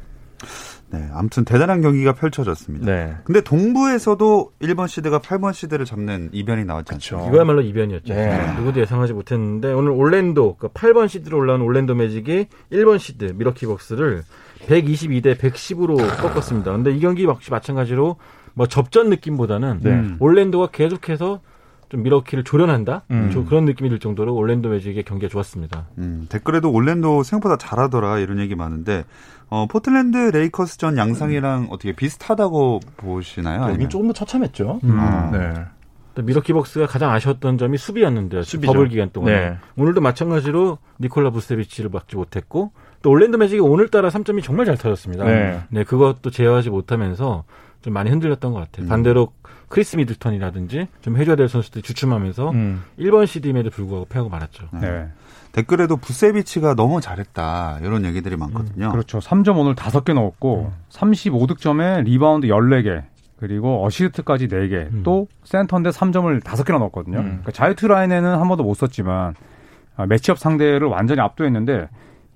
네, 0.90 1.08
아무튼 1.12 1.44
대단한 1.44 1.82
경기가 1.82 2.14
펼쳐졌습니다. 2.14 2.84
네. 2.84 3.14
근데 3.22 3.40
동부에서도 3.40 4.52
1번 4.60 4.88
시드가 4.88 5.20
8번 5.20 5.52
시드를 5.54 5.86
잡는 5.86 6.30
이변이 6.32 6.64
나왔지 6.64 6.94
않죠? 6.94 7.26
이거야말로 7.28 7.62
이변이었죠. 7.62 8.12
네. 8.12 8.52
누구도 8.56 8.80
예상하지 8.80 9.12
못했는데 9.12 9.72
오늘 9.72 9.92
올랜도 9.92 10.56
그 10.58 10.68
8번 10.68 11.08
시드로 11.08 11.38
올라온 11.38 11.62
올랜도 11.62 11.94
매직이 11.94 12.46
1번 12.72 12.98
시드 12.98 13.34
미러키 13.36 13.66
벅스를 13.66 14.24
122대 14.66 15.36
110으로 15.36 15.96
꺾었습니다. 16.20 16.72
근데 16.72 16.90
이 16.90 16.98
경기 16.98 17.22
역시 17.24 17.52
마찬가지로 17.52 18.16
뭐 18.54 18.66
접전 18.66 19.08
느낌보다는 19.10 19.80
네. 19.82 19.90
음. 19.90 20.16
올랜도가 20.20 20.68
계속해서 20.68 21.40
좀 21.88 22.02
미러키를 22.02 22.44
조련한다. 22.44 23.02
음. 23.10 23.30
좀 23.30 23.44
그런 23.44 23.66
느낌이 23.66 23.90
들 23.90 23.98
정도로 23.98 24.34
올랜도 24.34 24.70
매직의 24.70 25.02
경기가 25.02 25.28
좋았습니다. 25.30 25.88
음, 25.98 26.26
댓글에도 26.30 26.70
올랜도 26.72 27.22
생각보다 27.22 27.56
잘하더라 27.58 28.18
이런 28.18 28.38
얘기 28.38 28.54
많은데 28.54 29.04
어, 29.50 29.66
포틀랜드 29.66 30.16
레이커스전 30.16 30.96
양상이랑 30.96 31.68
어떻게 31.70 31.92
비슷하다고 31.92 32.80
보시나요? 32.96 33.56
여긴 33.56 33.68
아니면? 33.74 33.90
조금 33.90 34.06
더 34.06 34.14
처참했죠. 34.14 34.80
음. 34.84 34.98
아. 34.98 35.30
네. 35.30 35.52
또 36.14 36.22
밀워키 36.22 36.52
벅스가 36.52 36.86
가장 36.86 37.10
아쉬웠던 37.10 37.58
점이 37.58 37.78
수비였는데요. 37.78 38.42
수비죠. 38.42 38.72
버블 38.72 38.88
기간 38.88 39.10
동안. 39.10 39.32
네. 39.32 39.56
오늘도 39.76 40.00
마찬가지로 40.00 40.78
니콜라 41.00 41.30
부세비치를 41.30 41.90
막지 41.90 42.16
못했고 42.16 42.72
또 43.02 43.10
올랜도 43.10 43.38
매직이 43.38 43.60
오늘따라 43.60 44.08
3점이 44.08 44.42
정말 44.42 44.66
잘 44.66 44.76
터졌습니다. 44.76 45.24
네. 45.24 45.84
그것도 45.84 46.30
제어하지 46.30 46.70
못하면서 46.70 47.44
좀 47.82 47.92
많이 47.92 48.10
흔들렸던 48.10 48.52
것 48.52 48.60
같아요. 48.60 48.86
음. 48.86 48.88
반대로 48.88 49.32
크리스 49.68 49.96
미들턴이라든지 49.96 50.86
좀 51.00 51.16
해줘야 51.16 51.36
될 51.36 51.48
선수들이 51.48 51.82
주춤하면서 51.82 52.50
음. 52.50 52.82
1번 52.98 53.26
시드임에도 53.26 53.70
불구하고 53.70 54.06
패하고 54.06 54.30
말았죠. 54.30 54.68
네. 54.80 55.08
댓글에도 55.52 55.96
부세비치가 55.96 56.74
너무 56.74 57.00
잘했다 57.00 57.80
이런 57.82 58.04
얘기들이 58.04 58.36
많거든요. 58.36 58.90
그렇죠. 58.90 59.18
3점 59.18 59.58
오늘 59.58 59.74
5개 59.74 60.14
넣었고 60.14 60.72
35득점에 60.90 62.04
리바운드 62.04 62.46
14개 62.46 63.02
그리고 63.38 63.84
어시스트까지 63.84 64.48
4개 64.48 64.92
음. 64.92 65.02
또 65.02 65.26
센터인데 65.44 65.90
3점을 65.90 66.40
5개나 66.42 66.78
넣었거든요. 66.78 67.18
음. 67.18 67.24
그러니까 67.24 67.50
자유투 67.50 67.88
라인에는 67.88 68.38
한 68.38 68.48
번도 68.48 68.62
못 68.62 68.74
섰지만 68.74 69.34
아, 69.96 70.06
매치업 70.06 70.38
상대를 70.38 70.86
완전히 70.86 71.20
압도했는데 71.20 71.88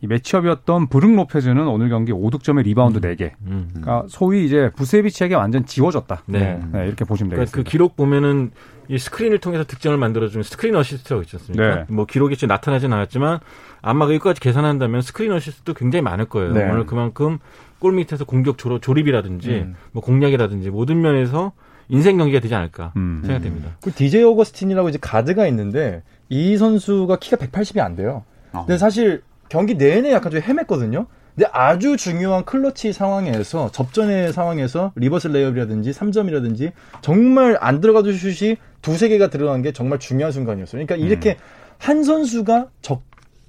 이 0.02 0.06
매치업이었던 0.06 0.88
브룩 0.88 1.16
로페즈는 1.16 1.66
오늘 1.66 1.88
경기 1.88 2.12
5득점에 2.12 2.62
리바운드 2.64 3.00
4개. 3.00 3.32
음. 3.46 3.68
그러니까 3.70 4.04
소위 4.08 4.44
이제 4.44 4.70
부세비치에게 4.76 5.34
완전 5.34 5.64
지워졌다. 5.64 6.22
네. 6.26 6.60
네, 6.70 6.86
이렇게 6.86 7.04
보시면 7.04 7.30
그러니까 7.30 7.50
그 7.50 7.56
되겠습니다. 7.56 7.70
기록 7.70 7.96
보면은 7.96 8.50
이 8.88 8.98
스크린을 8.98 9.38
통해서 9.38 9.64
득점을 9.64 9.96
만들어주는 9.96 10.42
스크린 10.42 10.76
어시스트라고 10.76 11.22
있지 11.22 11.36
않습니까? 11.36 11.74
네. 11.74 11.84
뭐 11.88 12.04
기록이 12.04 12.36
지금 12.36 12.48
나타나진 12.48 12.92
않았지만 12.92 13.40
아마 13.80 14.04
여기까지 14.04 14.40
계산한다면 14.40 15.00
스크린 15.00 15.32
어시스트도 15.32 15.74
굉장히 15.74 16.02
많을 16.02 16.26
거예요. 16.26 16.52
네. 16.52 16.70
오늘 16.70 16.84
그만큼 16.84 17.38
골 17.78 17.94
밑에서 17.94 18.24
공격 18.24 18.58
조립, 18.58 18.82
조립이라든지 18.82 19.50
음. 19.50 19.76
뭐 19.92 20.02
공략이라든지 20.02 20.70
모든 20.70 21.00
면에서 21.00 21.52
인생 21.88 22.18
경기가 22.18 22.40
되지 22.40 22.54
않을까 22.54 22.92
음. 22.96 23.22
생각됩니다. 23.24 23.76
그 23.80 23.92
DJ 23.92 24.24
오거스틴이라고 24.24 24.88
이제 24.90 24.98
가드가 25.00 25.46
있는데 25.48 26.02
이 26.28 26.56
선수가 26.56 27.16
키가 27.16 27.36
180이 27.38 27.78
안 27.80 27.96
돼요. 27.96 28.24
어. 28.52 28.64
근데 28.66 28.78
사실 28.78 29.22
경기 29.48 29.76
내내 29.76 30.12
약간 30.12 30.32
좀 30.32 30.40
헤맸거든요. 30.40 31.06
근데 31.34 31.50
아주 31.52 31.98
중요한 31.98 32.44
클러치 32.44 32.94
상황에서 32.94 33.70
접전의 33.70 34.32
상황에서 34.32 34.92
reverse 34.96 35.28
layup이라든지 35.28 35.90
3점이라든지 35.90 36.72
정말 37.02 37.58
안 37.60 37.80
들어가도 37.80 38.10
슛이 38.12 38.56
두세 38.80 39.08
개가 39.08 39.28
들어간 39.28 39.60
게 39.60 39.72
정말 39.72 39.98
중요한 39.98 40.32
순간이었어요. 40.32 40.84
그러니까 40.86 40.96
이렇게 40.96 41.36
한 41.78 42.02
선수가 42.04 42.68
적 42.80 43.02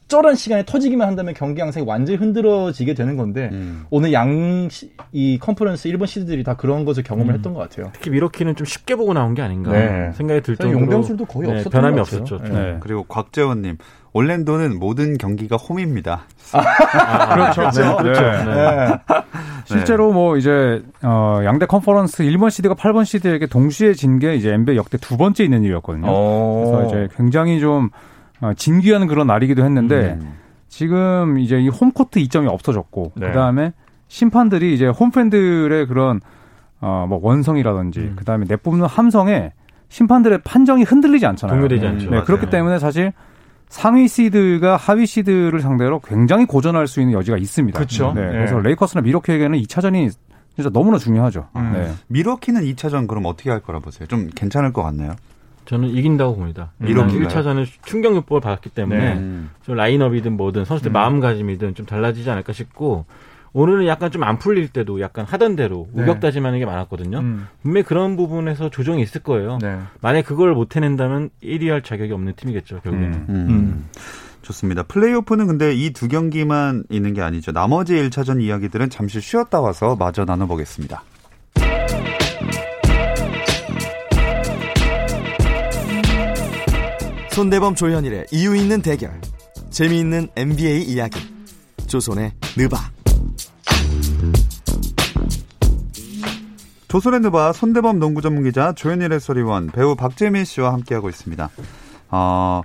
적절한 0.07 0.35
시간에 0.35 0.63
터지기만 0.65 1.07
한다면 1.07 1.33
경기 1.33 1.61
양상이 1.61 1.85
완전히 1.85 2.17
흔들어지게 2.17 2.93
되는 2.93 3.17
건데 3.17 3.49
음. 3.51 3.85
오늘 3.89 4.13
양 4.13 4.69
이 5.13 5.37
컨퍼런스 5.39 5.87
일본 5.87 6.07
시드들이 6.07 6.43
다 6.43 6.55
그런 6.55 6.83
것을 6.83 7.03
경험을 7.03 7.33
음. 7.33 7.35
했던 7.35 7.53
것 7.53 7.59
같아요. 7.61 7.91
특히 7.93 8.09
미러키는 8.11 8.55
좀 8.55 8.65
쉽게 8.65 8.95
보고 8.95 9.13
나온 9.13 9.33
게 9.33 9.41
아닌가 9.41 9.71
네. 9.71 10.11
생각이 10.13 10.41
들 10.41 10.57
정도로 10.57 10.81
용병술도 10.81 11.25
거의 11.25 11.47
네, 11.47 11.53
없었던 11.57 11.71
변함이 11.71 11.97
것 11.97 12.03
같아요. 12.03 12.21
없었죠. 12.21 12.43
네. 12.43 12.49
네. 12.73 12.77
그리고 12.81 13.03
곽재원님 13.03 13.77
올랜도는 14.13 14.79
모든 14.79 15.17
경기가 15.17 15.55
홈입니다. 15.55 16.23
아, 16.51 17.33
그렇죠. 17.35 17.61
네, 17.81 17.95
그렇죠. 18.03 18.21
네. 18.21 18.45
네. 18.45 18.97
실제로 19.65 20.11
뭐 20.11 20.37
이제 20.37 20.81
어 21.03 21.41
양대 21.45 21.65
컨퍼런스 21.65 22.23
1번 22.23 22.49
시드가 22.49 22.75
8번 22.75 23.05
시드에게 23.05 23.47
동시에 23.47 23.93
진 23.93 24.19
게 24.19 24.35
이제 24.35 24.51
NBA 24.53 24.77
역대 24.77 24.97
두 24.97 25.17
번째 25.17 25.43
있는 25.43 25.63
일이었거든요. 25.63 26.05
그래서 26.05 26.85
이제 26.87 27.07
굉장히 27.15 27.59
좀 27.59 27.85
어, 27.85 27.89
진귀한 28.55 29.07
그런 29.07 29.27
날이기도 29.27 29.63
했는데 29.63 30.17
음. 30.21 30.33
지금 30.67 31.39
이제 31.39 31.59
이 31.59 31.69
홈코트 31.69 32.19
이점이 32.19 32.47
없어졌고 32.47 33.13
네. 33.15 33.27
그다음에 33.27 33.73
심판들이 34.07 34.73
이제 34.73 34.87
홈팬들의 34.87 35.87
그런 35.87 36.21
어뭐 36.79 37.19
원성이라든지 37.21 37.99
음. 37.99 38.13
그다음에 38.15 38.45
내뿜는 38.47 38.85
함성에 38.85 39.53
심판들의 39.89 40.41
판정이 40.43 40.83
흔들리지 40.83 41.25
않잖아요. 41.25 41.57
동요되지 41.57 41.85
음, 41.85 41.91
않죠. 41.91 42.05
네, 42.05 42.11
맞아요. 42.11 42.23
그렇기 42.25 42.49
때문에 42.49 42.77
사실 42.79 43.13
상위 43.69 44.07
시드가 44.07 44.77
하위 44.77 45.05
시드를 45.05 45.59
상대로 45.61 45.99
굉장히 45.99 46.45
고전할 46.45 46.87
수 46.87 47.01
있는 47.01 47.13
여지가 47.13 47.37
있습니다. 47.37 47.79
그쵸. 47.79 48.13
네, 48.15 48.21
네. 48.21 48.31
그래서 48.31 48.59
레이커스나 48.59 49.01
미러키에게는 49.01 49.59
2차전이 49.59 50.11
진짜 50.55 50.69
너무나 50.71 50.97
중요하죠. 50.97 51.47
음. 51.55 51.71
네. 51.73 51.91
미러키는 52.07 52.61
2차전 52.61 53.07
그럼 53.07 53.25
어떻게 53.25 53.49
할 53.49 53.59
거라 53.59 53.79
보세요? 53.79 54.07
좀 54.07 54.29
괜찮을 54.33 54.73
것 54.73 54.83
같나요? 54.83 55.15
저는 55.67 55.89
이긴다고 55.89 56.35
봅니다. 56.35 56.71
이런가요? 56.81 57.19
1차전에 57.27 57.65
충격요법을 57.85 58.41
받았기 58.41 58.69
때문에 58.69 59.13
음. 59.13 59.49
좀 59.63 59.75
라인업이든 59.75 60.37
뭐든 60.37 60.65
선수들 60.65 60.91
마음가짐이든 60.91 61.75
좀 61.75 61.85
달라지지 61.85 62.29
않을까 62.29 62.53
싶고 62.53 63.05
오늘은 63.53 63.85
약간 63.87 64.11
좀 64.11 64.23
안 64.23 64.39
풀릴 64.39 64.69
때도 64.69 65.01
약간 65.01 65.25
하던 65.25 65.55
대로 65.55 65.87
네. 65.93 66.03
우격다짐하는 66.03 66.59
게 66.59 66.65
많았거든요. 66.65 67.19
음. 67.19 67.47
분명히 67.63 67.83
그런 67.83 68.15
부분에서 68.15 68.69
조정이 68.69 69.01
있을 69.01 69.21
거예요. 69.23 69.57
네. 69.61 69.79
만약 70.01 70.25
그걸 70.25 70.53
못 70.53 70.75
해낸다면 70.75 71.29
1위 71.43 71.67
할 71.69 71.81
자격이 71.81 72.11
없는 72.13 72.33
팀이겠죠, 72.35 72.79
결국에는. 72.81 73.13
음. 73.13 73.25
음. 73.29 73.47
음. 73.49 73.89
좋습니다. 74.43 74.83
플레이오프는 74.83 75.47
근데 75.47 75.73
이 75.73 75.91
두 75.91 76.07
경기만 76.07 76.83
있는 76.89 77.13
게 77.13 77.21
아니죠. 77.21 77.51
나머지 77.51 77.95
1차전 77.95 78.41
이야기들은 78.41 78.89
잠시 78.89 79.19
쉬었다 79.19 79.59
와서 79.59 79.95
마저 79.97 80.23
나눠보겠습니다. 80.23 81.03
손대범 87.37 87.75
조현일의 87.75 88.25
이유 88.31 88.55
있는 88.55 88.81
대결. 88.81 89.11
재미있는 89.69 90.27
NBA 90.35 90.81
이야기. 90.85 91.19
조선의 91.85 92.31
느바. 92.57 92.79
조선의 96.87 97.19
누바 97.19 97.53
손대범 97.53 97.99
농구 97.99 98.23
전문 98.23 98.43
기자 98.43 98.73
조현일 98.73 99.13
해설위원 99.13 99.67
배우 99.67 99.95
박재민 99.95 100.45
씨와 100.45 100.73
함께하고 100.73 101.09
있습니다. 101.09 101.51
어, 102.09 102.61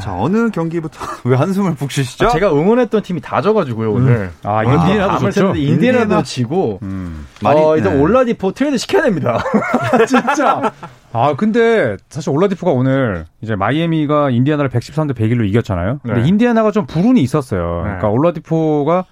자 0.00 0.14
어느 0.16 0.50
경기부터 0.50 0.98
왜 1.24 1.36
한숨을 1.36 1.74
푹 1.74 1.90
쉬시죠? 1.92 2.28
제가 2.30 2.52
응원했던 2.52 3.02
팀이 3.02 3.20
다 3.20 3.40
져가지고요 3.40 3.92
오늘. 3.92 4.30
아, 4.42 4.62
오늘 4.66 4.74
인디애나도 4.78 5.12
밤을 5.12 5.30
좋죠? 5.30 5.52
샜는데 5.52 5.58
인디애나도 5.58 6.02
인디애나. 6.04 6.22
지고. 6.22 6.78
음. 6.82 7.26
많이- 7.42 7.60
어, 7.60 7.76
일단 7.76 7.94
네. 7.94 8.00
올라디포 8.00 8.52
트레이드 8.52 8.78
시켜야 8.78 9.02
됩니다. 9.02 9.42
진짜. 10.08 10.72
아, 11.12 11.34
근데 11.36 11.96
사실 12.08 12.30
올라디프가 12.30 12.70
오늘 12.72 13.26
이제 13.40 13.54
마이애미가 13.56 14.30
인디애나를 14.30 14.70
113대 14.70 15.14
101로 15.16 15.46
이겼잖아요. 15.48 16.00
근데 16.02 16.20
네. 16.22 16.28
인디애나가 16.28 16.70
좀 16.72 16.86
불운이 16.86 17.20
있었어요. 17.22 17.76
네. 17.78 17.82
그러니까 17.84 18.08
올라디포가 18.08 19.04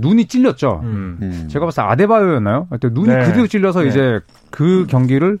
눈이 0.00 0.26
찔렸죠. 0.26 0.80
음. 0.82 1.18
음. 1.22 1.48
제가 1.48 1.66
봤을 1.66 1.82
때 1.82 1.86
아데바요였나요? 1.88 2.66
그때 2.70 2.88
눈이 2.90 3.08
네. 3.08 3.24
그대로 3.26 3.46
찔려서 3.46 3.82
네. 3.82 3.88
이제 3.88 4.20
그 4.50 4.86
경기를 4.88 5.38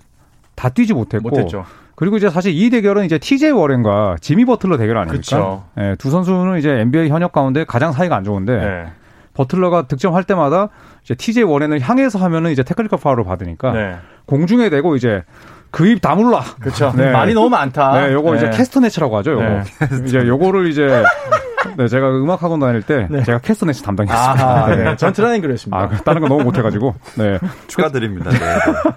다 0.54 0.68
뛰지 0.68 0.94
못했고 0.94 1.28
못했죠. 1.30 1.64
그리고 1.96 2.16
이제 2.16 2.28
사실 2.30 2.52
이 2.52 2.70
대결은 2.70 3.04
이제 3.04 3.18
TJ 3.18 3.52
워렌과 3.52 4.16
지미 4.20 4.44
버틀러 4.44 4.76
대결 4.76 4.96
아닙니까? 4.98 5.20
그쵸. 5.20 5.64
예, 5.78 5.94
두 5.98 6.10
선수는 6.10 6.58
이제 6.58 6.70
NBA 6.70 7.08
현역 7.08 7.32
가운데 7.32 7.64
가장 7.64 7.92
사이가 7.92 8.16
안 8.16 8.24
좋은데 8.24 8.56
네. 8.56 8.86
버틀러가 9.34 9.86
득점할 9.88 10.24
때마다 10.24 10.68
이제 11.04 11.14
TJ 11.14 11.44
워렌을 11.44 11.80
향해서 11.80 12.18
하면은 12.18 12.50
이제 12.50 12.62
테크니컬 12.62 12.98
파울을 12.98 13.24
받으니까 13.24 13.72
네. 13.72 13.96
공중에 14.26 14.70
대고 14.70 14.96
이제 14.96 15.22
그 15.70 15.86
입 15.86 16.00
다물라. 16.00 16.40
그렇죠. 16.60 16.92
네. 16.96 17.10
말이 17.10 17.34
너무 17.34 17.48
많다. 17.48 18.00
네, 18.06 18.12
요거 18.12 18.36
이제 18.36 18.48
네. 18.48 18.56
캐스터네츠라고 18.56 19.16
하죠. 19.18 19.32
요거. 19.32 19.42
네. 19.42 19.62
이제 20.06 20.18
요거를 20.18 20.68
이제 20.68 21.02
네, 21.76 21.88
제가 21.88 22.10
음악 22.10 22.42
학원 22.42 22.60
다닐 22.60 22.82
때 22.82 23.08
제가 23.24 23.38
캐스터네츠 23.38 23.82
담당했습니다. 23.82 24.44
아하, 24.44 24.74
네. 24.74 24.96
전 24.96 25.12
트라이앵글이었습니다. 25.12 25.76
아, 25.76 25.88
그 25.88 25.96
다른 26.02 26.20
거 26.20 26.28
너무 26.28 26.44
못해가지고. 26.44 26.94
네. 27.18 27.38
축하드립니다. 27.66 28.30
네. 28.30 28.38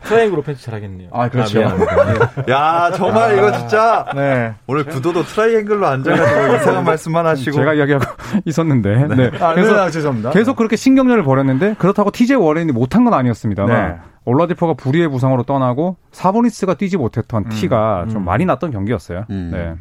트라이앵글 0.04 0.40
오펜스 0.40 0.64
잘하겠네요. 0.64 1.10
아, 1.12 1.30
그렇죠. 1.30 1.60
미안합니다. 1.60 2.44
야 2.50 2.92
정말 2.92 3.38
이거 3.38 3.52
진짜 3.52 4.06
네. 4.16 4.54
오늘 4.68 4.86
구도도 4.86 5.24
트라이앵글로 5.24 5.88
앉아가지고 5.88 6.56
이상한 6.56 6.84
말씀만 6.84 7.26
하시고 7.26 7.56
제가 7.56 7.74
이야기하고 7.74 8.06
있었는데. 8.46 9.08
네. 9.16 9.32
아, 9.40 9.54
그래서 9.54 9.74
네, 9.74 9.80
아, 9.80 9.90
죄송합니다. 9.90 10.32
계속 10.32 10.56
그렇게 10.56 10.76
신경전을 10.76 11.24
벌였는데 11.24 11.76
그렇다고 11.78 12.12
TJ 12.12 12.38
워렌이 12.38 12.72
못한 12.72 13.04
건 13.04 13.14
아니었습니다만 13.14 13.76
네. 13.76 13.98
올라디퍼가 14.26 14.74
불의의 14.74 15.08
부상으로 15.08 15.44
떠나고 15.44 15.98
사보니스가 16.12 16.74
뛰지 16.74 16.98
못했던 16.98 17.48
티가 17.48 18.08
좀 18.12 18.26
많이 18.26 18.46
났던 18.46 18.72
경기였어요. 18.72 19.26
음. 19.30 19.50
네. 19.54 19.76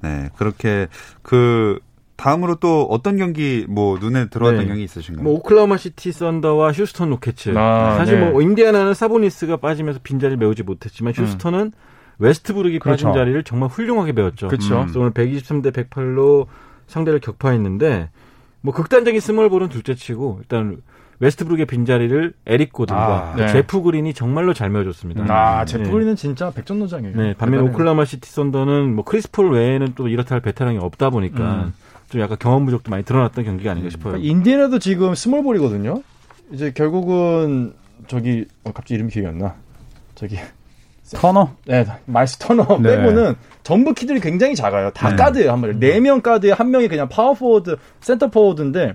네 0.00 0.28
그렇게 0.36 0.88
그 1.22 1.78
다음으로 2.18 2.56
또 2.56 2.82
어떤 2.90 3.16
경기 3.16 3.64
뭐 3.68 3.96
눈에 3.98 4.28
들어왔던 4.28 4.62
네. 4.62 4.66
경기 4.66 4.82
있으신가요? 4.82 5.22
뭐 5.22 5.34
오클라호마 5.34 5.76
시티 5.76 6.10
썬더와 6.10 6.72
휴스턴 6.72 7.10
로켓츠. 7.10 7.56
아, 7.56 7.94
사실 7.96 8.18
네. 8.18 8.28
뭐 8.30 8.42
인디애나는 8.42 8.92
사보니스가 8.92 9.58
빠지면서 9.58 10.00
빈자리를 10.02 10.36
메우지 10.36 10.64
못했지만 10.64 11.14
휴스턴은 11.14 11.72
웨스트브룩이 12.18 12.80
빠진 12.80 13.06
그렇죠. 13.06 13.18
자리를 13.20 13.44
정말 13.44 13.68
훌륭하게 13.68 14.12
메웠죠. 14.12 14.48
그쵸. 14.48 14.80
그래서 14.80 14.98
오늘 14.98 15.12
123대 15.12 15.72
108로 15.72 16.46
상대를 16.88 17.20
격파했는데 17.20 18.10
뭐 18.62 18.74
극단적인 18.74 19.20
스몰볼은 19.20 19.68
둘째치고 19.68 20.38
일단 20.40 20.78
웨스트브룩의 21.20 21.66
빈자리를 21.66 22.32
에릭 22.46 22.72
고든과 22.72 23.30
아, 23.30 23.32
그 23.36 23.42
네. 23.42 23.48
제프 23.48 23.82
그린이 23.82 24.12
정말로 24.12 24.54
잘 24.54 24.70
메워줬습니다. 24.70 25.24
아, 25.28 25.64
네. 25.64 25.72
제프 25.72 25.88
그린은 25.88 26.16
진짜 26.16 26.50
백전노장이에요. 26.50 27.16
네, 27.16 27.34
반면. 27.38 27.62
오클라호마 27.68 28.04
시티 28.04 28.28
썬더는 28.28 28.96
뭐 28.96 29.04
크리스 29.04 29.30
폴 29.30 29.52
외에는 29.52 29.92
또 29.94 30.08
이렇다 30.08 30.34
할 30.34 30.42
베테랑이 30.42 30.78
없다 30.78 31.10
보니까 31.10 31.64
음. 31.66 31.72
좀 32.08 32.20
약간 32.20 32.38
경험 32.38 32.64
부족도 32.64 32.90
많이 32.90 33.04
드러났던 33.04 33.44
경기가 33.44 33.72
아닌가 33.72 33.90
싶어요. 33.90 34.12
그러니까 34.12 34.30
인디애나도 34.30 34.78
지금 34.78 35.14
스몰볼이거든요. 35.14 36.02
이제 36.52 36.72
결국은 36.72 37.74
저기 38.06 38.46
어, 38.64 38.72
갑자기 38.72 38.94
이름이 38.94 39.10
기억이 39.10 39.28
안 39.28 39.38
나. 39.38 39.54
저기 40.14 40.38
터너. 41.14 41.54
네, 41.66 41.86
마일스 42.06 42.38
터너 42.38 42.78
네. 42.80 42.96
빼고는 42.96 43.34
전부 43.62 43.92
키들이 43.94 44.20
굉장히 44.20 44.54
작아요. 44.54 44.90
다 44.90 45.10
네. 45.10 45.16
가드예요, 45.16 45.52
한 45.52 45.60
마리. 45.60 45.76
네명 45.76 46.22
가드에 46.22 46.52
한 46.52 46.70
명이 46.70 46.88
그냥 46.88 47.08
파워포워드, 47.08 47.76
센터 48.00 48.28
포워드인데 48.28 48.94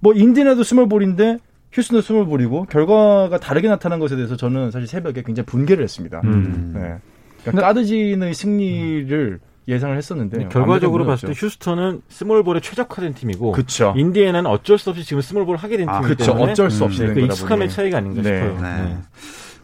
뭐 0.00 0.14
인디애나도 0.14 0.62
스몰볼인데 0.62 1.38
휴스턴도 1.72 2.00
스몰볼이고 2.02 2.64
결과가 2.64 3.38
다르게 3.38 3.68
나타난 3.68 3.98
것에 3.98 4.16
대해서 4.16 4.36
저는 4.36 4.70
사실 4.70 4.86
새벽에 4.86 5.22
굉장히 5.22 5.44
분개를 5.46 5.84
했습니다. 5.84 6.22
음. 6.24 6.72
네. 6.74 6.96
그러니까 7.42 7.66
가드진의 7.66 8.32
승리를 8.32 9.40
예상을 9.68 9.94
했었는데 9.96 10.48
결과적으로 10.48 11.04
봤을 11.04 11.28
때 11.28 11.34
휴스턴은 11.36 12.00
스몰볼에 12.08 12.60
최적화된 12.60 13.12
팀이고 13.14 13.52
그렇죠. 13.52 13.92
인디애나는 13.96 14.50
어쩔 14.50 14.78
수 14.78 14.88
없이 14.90 15.04
지금 15.04 15.20
스몰볼 15.20 15.56
하게 15.56 15.76
된 15.76 15.88
아, 15.88 16.00
팀이기. 16.00 16.24
때문에 16.24 16.52
어쩔 16.52 16.70
수 16.70 16.82
음. 16.82 16.86
없이 16.86 17.00
네, 17.00 17.06
된그 17.08 17.20
익숙함의 17.20 17.66
보니. 17.68 17.76
차이가 17.76 17.98
아닌가 17.98 18.22
네. 18.22 18.28
싶어요. 18.28 18.60
네. 18.62 18.82
네. 18.82 18.96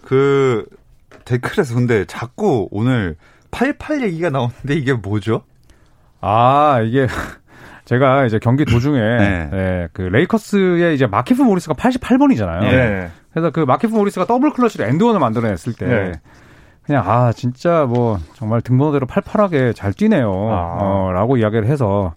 그 0.03 0.67
댓글에서 1.25 1.75
근데 1.75 2.05
자꾸 2.05 2.69
오늘 2.71 3.17
88 3.51 4.03
얘기가 4.03 4.29
나오는데 4.31 4.75
이게 4.75 4.93
뭐죠? 4.93 5.43
아, 6.21 6.81
이게 6.85 7.07
제가 7.87 8.27
이제 8.27 8.39
경기 8.39 8.65
도중에 8.65 8.99
네. 9.01 9.51
예, 9.53 9.89
그 9.93 10.03
레이커스의 10.03 10.95
이제 10.95 11.07
마키프 11.07 11.43
모리스가 11.43 11.75
88번이잖아요. 11.75 12.61
네. 12.61 13.11
그래서 13.33 13.51
그 13.51 13.61
마키프 13.61 13.95
모리스가 13.95 14.27
더블 14.27 14.53
클러치로 14.53 14.85
and 14.85 14.96
one을 14.96 15.19
만들어냈을 15.21 15.73
때 15.75 15.87
네. 15.87 16.13
그냥 16.85 17.03
아 17.07 17.33
진짜 17.33 17.87
뭐 17.87 18.19
정말 18.35 18.61
등번호대로 18.61 19.07
팔팔하게 19.07 19.73
잘 19.73 19.93
뛰네요. 19.93 20.31
아. 20.31 20.79
어 20.81 21.13
라고 21.13 21.37
이야기를 21.37 21.67
해서 21.67 22.15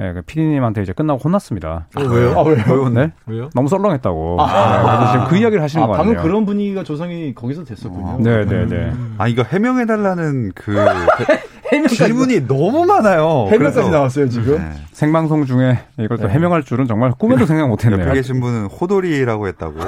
예, 0.00 0.12
그 0.14 0.22
PD님한테 0.22 0.82
이제 0.82 0.92
끝나고 0.92 1.20
혼났습니다. 1.22 1.86
어, 1.96 2.00
왜요? 2.02 2.38
아, 2.38 2.42
왜요? 2.42 2.88
네? 2.88 3.12
왜요? 3.26 3.50
너무 3.54 3.68
썰렁했다고. 3.68 4.36
아. 4.40 4.76
네, 4.76 4.82
그래서 4.96 5.12
지금 5.12 5.26
그 5.28 5.36
이야기를 5.36 5.62
하시는 5.62 5.84
아, 5.84 5.86
거 5.86 5.92
방금? 5.92 6.16
그런 6.16 6.46
분위기가 6.46 6.82
조성이 6.82 7.34
거기서 7.34 7.64
됐었군요. 7.64 8.18
네, 8.20 8.44
네, 8.46 8.66
네. 8.66 8.76
음. 8.76 9.14
아 9.18 9.28
이거 9.28 9.42
해명해달라는 9.42 10.52
그 10.54 10.74
해명까지 11.72 11.96
질문이 11.96 12.46
너무 12.46 12.84
많아요. 12.84 13.46
해명까지 13.50 13.58
그래서- 13.76 13.90
나왔어요 13.90 14.28
지금. 14.28 14.58
네. 14.58 14.70
생방송 14.92 15.46
중에 15.46 15.78
이걸 15.98 16.18
또 16.18 16.26
네. 16.28 16.34
해명할 16.34 16.62
줄은 16.62 16.86
정말 16.86 17.12
꿈에도 17.18 17.46
생각 17.46 17.62
옆에 17.62 17.70
못했네요. 17.70 18.12
계신 18.12 18.40
분은 18.40 18.66
호돌이라고 18.66 19.48
했다고. 19.48 19.74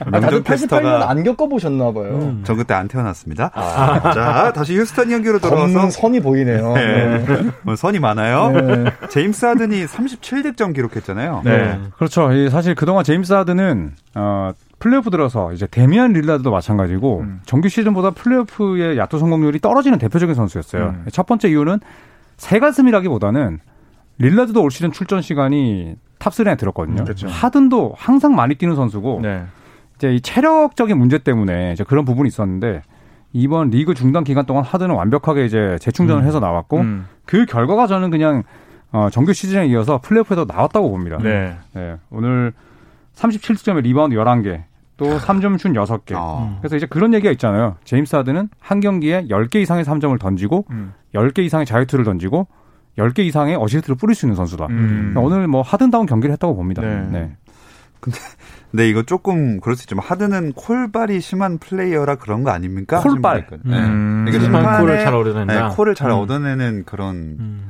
아, 0.00 0.10
다들 0.20 0.20
명정 0.20 0.42
88년 0.42 0.44
캐스터가 0.44 1.10
안 1.10 1.22
겪어보셨나 1.24 1.92
봐요. 1.92 2.18
음. 2.22 2.40
전 2.44 2.56
그때 2.56 2.74
안 2.74 2.88
태어났습니다. 2.88 3.50
자, 3.54 4.52
다시 4.54 4.76
휴스턴 4.78 5.08
경기로 5.10 5.38
돌아와서 5.40 5.90
선이 5.90 6.20
보이네요. 6.20 6.72
네. 6.74 7.24
오늘 7.66 7.76
선이 7.76 7.98
많아요. 7.98 8.50
네. 8.52 8.84
제임스 9.10 9.44
하든이 9.46 9.84
37득점 9.86 10.74
기록했잖아요. 10.74 11.42
네. 11.44 11.78
그렇죠. 11.96 12.32
이 12.32 12.48
사실 12.50 12.74
그동안 12.74 13.04
제임스 13.04 13.32
하든은 13.32 13.92
어, 14.14 14.52
플레이오프 14.78 15.10
들어서 15.10 15.52
이제 15.52 15.66
데미안 15.66 16.12
릴라드도 16.12 16.50
마찬가지고 16.50 17.20
음. 17.20 17.40
정규 17.44 17.68
시즌보다 17.68 18.10
플레이오프의 18.10 18.96
야투 18.98 19.18
성공률이 19.18 19.58
떨어지는 19.60 19.98
대표적인 19.98 20.34
선수였어요. 20.34 20.84
음. 20.84 21.04
첫 21.10 21.26
번째 21.26 21.48
이유는 21.48 21.80
새 22.36 22.58
가슴이라기보다는 22.60 23.58
릴라드도 24.18 24.62
올 24.62 24.70
시즌 24.70 24.92
출전 24.92 25.20
시간이 25.20 25.96
top 26.18 26.39
3 26.39 26.46
안에 26.46 26.56
들었거든요. 26.56 27.04
그렇죠. 27.04 27.28
하든도 27.28 27.94
항상 27.96 28.34
많이 28.34 28.54
뛰는 28.54 28.76
선수고 28.76 29.20
네. 29.22 29.44
이제 29.96 30.14
이 30.14 30.20
체력적인 30.20 30.96
문제 30.96 31.18
때문에 31.18 31.72
이제 31.72 31.84
그런 31.84 32.04
부분이 32.04 32.28
있었는데 32.28 32.82
이번 33.32 33.70
리그 33.70 33.94
중단 33.94 34.24
기간 34.24 34.46
동안 34.46 34.64
하든은 34.64 34.94
완벽하게 34.94 35.44
이제 35.44 35.76
재충전을 35.80 36.24
해서 36.24 36.40
나왔고 36.40 36.78
음. 36.78 37.06
그 37.24 37.46
결과가 37.46 37.86
저는 37.86 38.10
그냥 38.10 38.42
어, 38.90 39.08
정규 39.10 39.32
시즌에 39.32 39.66
이어서 39.66 40.00
플레이오프에도 40.00 40.46
나왔다고 40.46 40.90
봅니다. 40.90 41.18
네. 41.22 41.56
네, 41.74 41.96
오늘 42.10 42.52
37득점에 43.14 43.82
리바운드 43.82 44.16
11개, 44.16 44.62
또 44.98 45.16
3점 45.18 45.58
슛 45.58 45.72
6개. 45.72 46.14
어. 46.14 46.58
그래서 46.60 46.76
이제 46.76 46.84
그런 46.84 47.14
얘기가 47.14 47.30
있잖아요. 47.32 47.76
제임스 47.84 48.16
하든은 48.16 48.50
한 48.60 48.80
경기에 48.80 49.28
10개 49.28 49.56
이상의 49.56 49.84
3점을 49.84 50.18
던지고 50.20 50.66
음. 50.70 50.92
10개 51.14 51.38
이상의 51.38 51.64
자유투를 51.64 52.04
던지고 52.04 52.48
10개 52.98 53.20
이상의 53.20 53.56
어시스트를 53.56 53.96
뿌릴 53.96 54.14
수 54.14 54.26
있는 54.26 54.34
선수다. 54.36 54.66
음. 54.66 55.12
그러니까 55.14 55.20
오늘 55.20 55.46
뭐 55.46 55.62
하든다운 55.62 56.06
경기를 56.06 56.32
했다고 56.32 56.56
봅니다. 56.56 56.82
네. 56.82 57.08
네. 57.10 57.36
근데 58.00 58.88
이거 58.88 59.02
조금 59.02 59.60
그럴 59.60 59.76
수 59.76 59.84
있지만 59.84 60.04
하드는 60.04 60.52
콜발이 60.52 61.20
심한 61.20 61.58
플레이어라 61.58 62.16
그런 62.16 62.42
거 62.42 62.50
아닙니까? 62.50 63.00
콜발. 63.00 63.46
음. 63.52 63.60
네. 63.64 63.76
그러니까 64.30 64.44
심한 64.44 64.62
심판에 64.62 64.78
콜을 64.82 64.98
잘 65.04 65.14
얻어낸다. 65.14 65.68
네, 65.68 65.74
콜을 65.76 65.94
잘 65.94 66.10
음. 66.10 66.16
얻어내는 66.16 66.84
그런 66.84 67.14
음. 67.38 67.68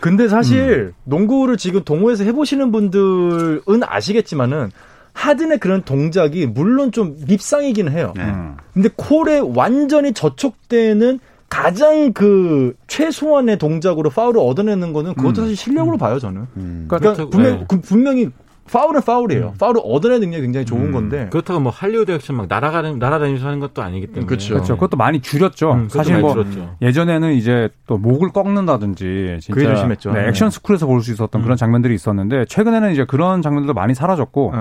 근데 0.00 0.28
사실 0.28 0.92
농구를 1.04 1.56
지금 1.56 1.82
동호회에서 1.84 2.24
해보시는 2.24 2.72
분들은 2.72 3.82
아시겠지만은 3.84 4.70
하든의 5.14 5.58
그런 5.58 5.82
동작이 5.82 6.46
물론 6.46 6.92
좀 6.92 7.16
밉상이긴 7.26 7.90
해요. 7.90 8.12
네. 8.16 8.24
음. 8.24 8.56
근데 8.74 8.88
콜에 8.94 9.38
완전히 9.38 10.12
저촉되는 10.12 11.20
가장 11.48 12.12
그 12.12 12.74
최소한의 12.88 13.58
동작으로 13.58 14.10
파울을 14.10 14.40
얻어내는 14.40 14.92
거는 14.92 15.14
그것도 15.14 15.42
음. 15.42 15.44
사실 15.44 15.56
실력으로 15.56 15.96
봐요 15.96 16.18
저는. 16.18 16.46
음. 16.56 16.84
그러니까 16.88 16.98
그렇다고, 16.98 17.30
분명, 17.30 17.58
네. 17.60 17.64
그 17.68 17.80
분명히 17.80 18.30
파울은 18.72 19.02
파울이에요. 19.02 19.54
파울을 19.60 19.82
얻어내는 19.84 20.20
능력이 20.22 20.42
굉장히 20.42 20.66
좋은 20.66 20.86
음. 20.86 20.92
건데. 20.92 21.28
그렇다고 21.30 21.60
뭐 21.60 21.70
할리우드 21.70 22.10
액션 22.10 22.36
막 22.36 22.46
날아가는 22.48 22.98
날아다니면서 22.98 23.46
하는 23.46 23.60
것도 23.60 23.82
아니기 23.82 24.06
때문에. 24.08 24.26
그렇죠. 24.26 24.54
그렇죠. 24.54 24.74
그것도 24.74 24.96
많이 24.96 25.20
줄였죠. 25.20 25.72
음, 25.72 25.88
사실 25.90 26.14
많이 26.14 26.22
뭐 26.22 26.32
줄었죠. 26.32 26.76
예전에는 26.82 27.34
이제 27.34 27.68
또 27.86 27.98
목을 27.98 28.30
꺾는다든지 28.32 29.36
진짜 29.40 29.54
그게 29.54 29.66
좀 29.66 29.76
심했죠. 29.76 30.12
네, 30.12 30.22
네. 30.22 30.28
액션 30.28 30.50
스쿨에서 30.50 30.86
볼 30.86 31.02
수 31.02 31.12
있었던 31.12 31.40
음. 31.40 31.44
그런 31.44 31.56
장면들이 31.56 31.94
있었는데 31.94 32.46
최근에는 32.46 32.90
이제 32.92 33.04
그런 33.04 33.42
장면들도 33.42 33.74
많이 33.74 33.94
사라졌고 33.94 34.52
네. 34.56 34.60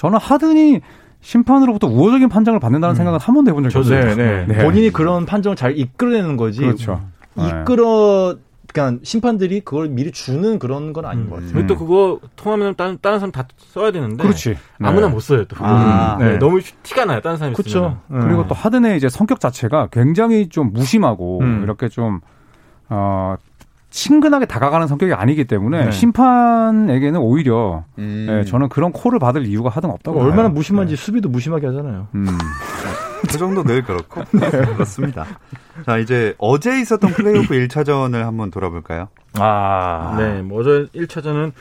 저는 0.00 0.18
하든이 0.18 0.80
심판으로부터 1.20 1.86
우호적인 1.86 2.30
판정을 2.30 2.58
받는다는 2.58 2.94
음. 2.94 2.96
생각은 2.96 3.18
한 3.20 3.34
번도 3.34 3.50
해본 3.50 3.68
적이 3.68 3.72
저도 3.84 3.94
없어요. 3.94 4.16
네, 4.16 4.46
네. 4.46 4.46
네. 4.46 4.64
본인이 4.64 4.90
그런 4.90 5.26
판정을 5.26 5.56
잘 5.56 5.76
이끌어내는 5.76 6.38
거지. 6.38 6.60
그렇죠. 6.60 7.02
네. 7.34 7.48
이끌어, 7.48 8.36
그러니까 8.72 9.00
심판들이 9.02 9.60
그걸 9.60 9.90
미리 9.90 10.10
주는 10.10 10.58
그런 10.58 10.94
건 10.94 11.04
아닌 11.04 11.28
것 11.28 11.36
같아요. 11.36 11.52
그리고 11.52 11.66
또 11.66 11.76
그거 11.76 12.18
통하면 12.34 12.74
다른, 12.76 12.96
다른 13.02 13.18
사람 13.18 13.30
다 13.30 13.46
써야 13.58 13.92
되는데. 13.92 14.22
그렇지. 14.22 14.56
네. 14.78 14.88
아무나 14.88 15.08
못 15.08 15.20
써요, 15.20 15.44
또. 15.44 15.56
아, 15.58 16.16
네. 16.18 16.30
네. 16.30 16.38
너무 16.38 16.62
티가 16.82 17.04
나요, 17.04 17.20
다른 17.20 17.36
사람이. 17.36 17.54
그렇죠. 17.54 18.00
그리고 18.08 18.46
또 18.46 18.54
하든의 18.54 18.96
이제 18.96 19.10
성격 19.10 19.38
자체가 19.38 19.88
굉장히 19.92 20.48
좀 20.48 20.72
무심하고 20.72 21.40
음. 21.40 21.60
이렇게 21.62 21.90
좀 21.90 22.20
어, 22.88 23.36
친근하게 23.90 24.46
다가가는 24.46 24.86
성격이 24.86 25.12
아니기 25.12 25.44
때문에 25.44 25.86
네. 25.86 25.90
심판에게는 25.90 27.20
오히려 27.20 27.84
음. 27.98 28.26
네, 28.28 28.44
저는 28.44 28.68
그런 28.68 28.92
콜을 28.92 29.18
받을 29.18 29.44
이유가 29.46 29.68
하든 29.68 29.90
없다고 29.90 30.20
얼마나 30.20 30.42
봐요. 30.44 30.50
무심한지 30.50 30.96
수비도 30.96 31.28
무심하게 31.28 31.66
하잖아요. 31.66 32.08
음. 32.14 32.26
그 33.28 33.36
정도 33.36 33.62
늘 33.62 33.82
그렇고 33.82 34.22
그렇습니다. 34.30 35.26
자 35.84 35.98
이제 35.98 36.34
어제 36.38 36.80
있었던 36.80 37.10
플레이오프 37.12 37.48
1차전을 37.48 38.22
한번 38.22 38.50
돌아볼까요? 38.50 39.08
아. 39.34 40.16
네, 40.18 40.40
뭐 40.42 40.60
어제 40.60 40.86
1차전은 40.94 41.52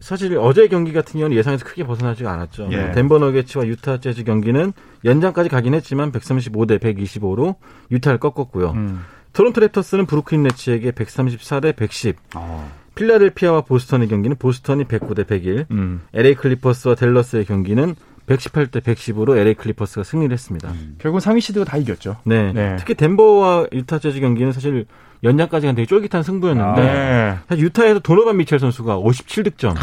사실 0.00 0.36
어제 0.38 0.66
경기 0.68 0.92
같은 0.92 1.20
경우는 1.20 1.36
예상에서 1.36 1.64
크게 1.64 1.84
벗어나지가 1.84 2.32
않았죠. 2.32 2.68
예. 2.72 2.90
덴버 2.92 3.18
너게츠와 3.18 3.66
유타 3.66 3.98
재즈 3.98 4.24
경기는 4.24 4.72
연장까지 5.04 5.48
가긴 5.48 5.74
했지만 5.74 6.10
135대 6.10 6.80
125로 6.80 7.54
유타를 7.90 8.18
꺾었고요. 8.18 8.70
음. 8.72 9.04
토론토 9.36 9.60
랩터스는 9.60 10.06
브루클린 10.06 10.44
네츠에게 10.44 10.92
134대 10.92 11.76
110. 11.76 12.16
어. 12.36 12.72
필라델피아와 12.94 13.60
보스턴의 13.60 14.08
경기는 14.08 14.34
보스턴이 14.34 14.84
109대 14.84 15.26
101. 15.26 15.66
음. 15.72 16.00
LA 16.14 16.34
클리퍼스와 16.36 16.94
댈러스의 16.94 17.44
경기는 17.44 17.94
118대 18.26 18.80
110으로 18.80 19.36
LA 19.36 19.52
클리퍼스가 19.52 20.04
승리를 20.04 20.32
했습니다. 20.32 20.72
결국 20.98 21.20
상위 21.20 21.42
시드가 21.42 21.66
다 21.66 21.76
이겼죠. 21.76 22.16
네. 22.24 22.50
네. 22.54 22.76
특히 22.78 22.94
덴버와 22.94 23.66
유타 23.72 23.98
재즈 23.98 24.20
경기는 24.20 24.52
사실 24.52 24.86
연장까지 25.22 25.66
간 25.66 25.74
되게 25.74 25.84
쫄깃한 25.84 26.22
승부였는데 26.22 26.82
네. 26.82 27.36
사실 27.46 27.64
유타에서 27.64 27.98
도노반 28.00 28.38
미첼 28.38 28.58
선수가 28.58 28.96
57득점, 28.96 29.74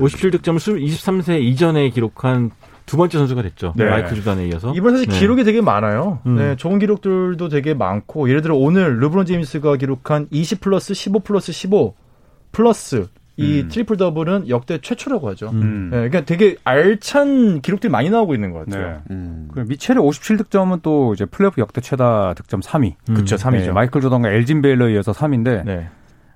57득점을 0.00 0.58
23세 0.58 1.40
이전에 1.40 1.88
기록한 1.90 2.50
두 2.90 2.96
번째 2.96 3.18
선수가 3.18 3.42
됐죠. 3.42 3.72
네. 3.76 3.88
마이클 3.88 4.16
조단에 4.16 4.48
이어서. 4.48 4.72
이번 4.74 4.94
사실 4.94 5.06
네. 5.06 5.16
기록이 5.16 5.44
되게 5.44 5.60
많아요. 5.60 6.18
음. 6.26 6.34
네, 6.34 6.56
좋은 6.56 6.80
기록들도 6.80 7.48
되게 7.48 7.72
많고 7.72 8.28
예를 8.28 8.42
들어 8.42 8.56
오늘 8.56 8.98
르브론 8.98 9.26
제임스가 9.26 9.76
기록한 9.76 10.26
20 10.32 10.60
플러스 10.60 10.92
15 10.92 11.20
플러스 11.20 11.52
15 11.52 11.94
플러스 12.50 13.06
이 13.36 13.60
음. 13.60 13.68
트리플 13.68 13.96
더블은 13.96 14.48
역대 14.48 14.78
최초라고 14.78 15.28
하죠. 15.30 15.50
음. 15.50 15.90
네, 15.92 15.98
그러니까 15.98 16.22
되게 16.22 16.56
알찬 16.64 17.60
기록들이 17.60 17.92
많이 17.92 18.10
나오고 18.10 18.34
있는 18.34 18.50
것 18.50 18.66
같아요. 18.66 18.88
네. 18.88 19.14
음. 19.14 19.48
그 19.54 19.60
미첼의 19.60 20.02
57득점은 20.02 20.82
또 20.82 21.14
이제 21.14 21.26
플레이오프 21.26 21.60
역대 21.60 21.80
최다 21.80 22.34
득점 22.34 22.58
3위. 22.58 22.94
그쵸, 23.14 23.36
3위죠. 23.36 23.66
네, 23.66 23.70
마이클 23.70 24.00
조던과 24.00 24.32
엘진 24.32 24.62
베일러에 24.62 24.94
이어서 24.94 25.12
3위인데 25.12 25.64
네. 25.64 25.88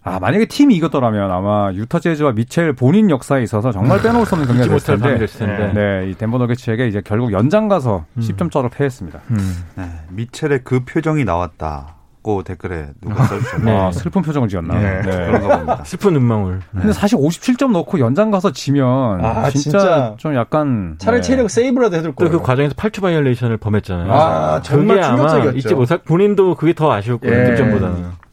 아 0.05 0.19
만약에 0.21 0.45
팀이 0.45 0.77
이겼더라면 0.77 1.31
아마 1.31 1.73
유타 1.73 1.99
재즈와 1.99 2.33
미첼 2.33 2.75
본인 2.75 3.09
역사에 3.09 3.43
있어서 3.43 3.73
정말 3.73 4.03
빼놓을 4.03 4.27
수 4.27 4.35
없는 4.35 4.47
경기가 4.47 4.75
됐을 4.75 4.99
텐데 4.99 5.19
됐을 5.19 5.47
텐데. 5.47 5.73
네, 5.73 6.11
이 6.11 6.15
덴버 6.15 6.37
너게츠에게 6.39 6.87
이제 6.89 7.01
결국 7.03 7.33
연장 7.33 7.69
가서 7.69 8.05
10점 8.19 8.53
차로 8.53 8.69
패했습니다. 8.69 9.21
음. 9.31 9.65
네, 9.77 9.85
미첼의 10.11 10.61
그 10.63 10.81
표정이 10.85 11.25
나왔다 11.25 11.95
고 12.25 12.43
댓글에 12.43 12.87
누가 13.03 13.23
써주셨네요. 13.25 13.79
아, 13.79 13.93
슬픈 13.93 14.23
표정을 14.23 14.49
지었나? 14.49 14.79
네. 14.79 15.03
그런가 15.03 15.57
봅니다. 15.57 15.85
슬픈 15.85 16.15
눈망울. 16.15 16.61
근데 16.73 16.95
사실 16.95 17.19
57점 17.19 17.71
넣고 17.73 17.99
연장 17.99 18.31
가서 18.31 18.51
지면 18.51 19.23
아, 19.23 19.51
진짜, 19.51 19.79
진짜. 19.79 20.15
좀 20.17 20.35
약간 20.35 20.97
차라리 20.99 21.21
네. 21.21 21.29
체력 21.29 21.51
세이브라도 21.51 21.97
해둘 21.97 22.13
또 22.13 22.25
거예요. 22.25 22.39
그 22.39 22.43
과정에서 22.43 22.75
8초 22.77 23.03
violation을 23.03 23.59
범했잖아요. 23.59 24.11
아, 24.11 24.63
정말 24.63 24.97
그게 24.97 25.07
아마 25.07 25.17
충격적이었죠. 25.17 25.59
잊지 25.59 25.75
못할 25.75 25.99
본인도 25.99 26.55
그게 26.55 26.73
더 26.73 26.91
아쉬울 26.93 27.19
거예요. 27.19 27.41
예. 27.41 27.45
득점보다는. 27.51 28.24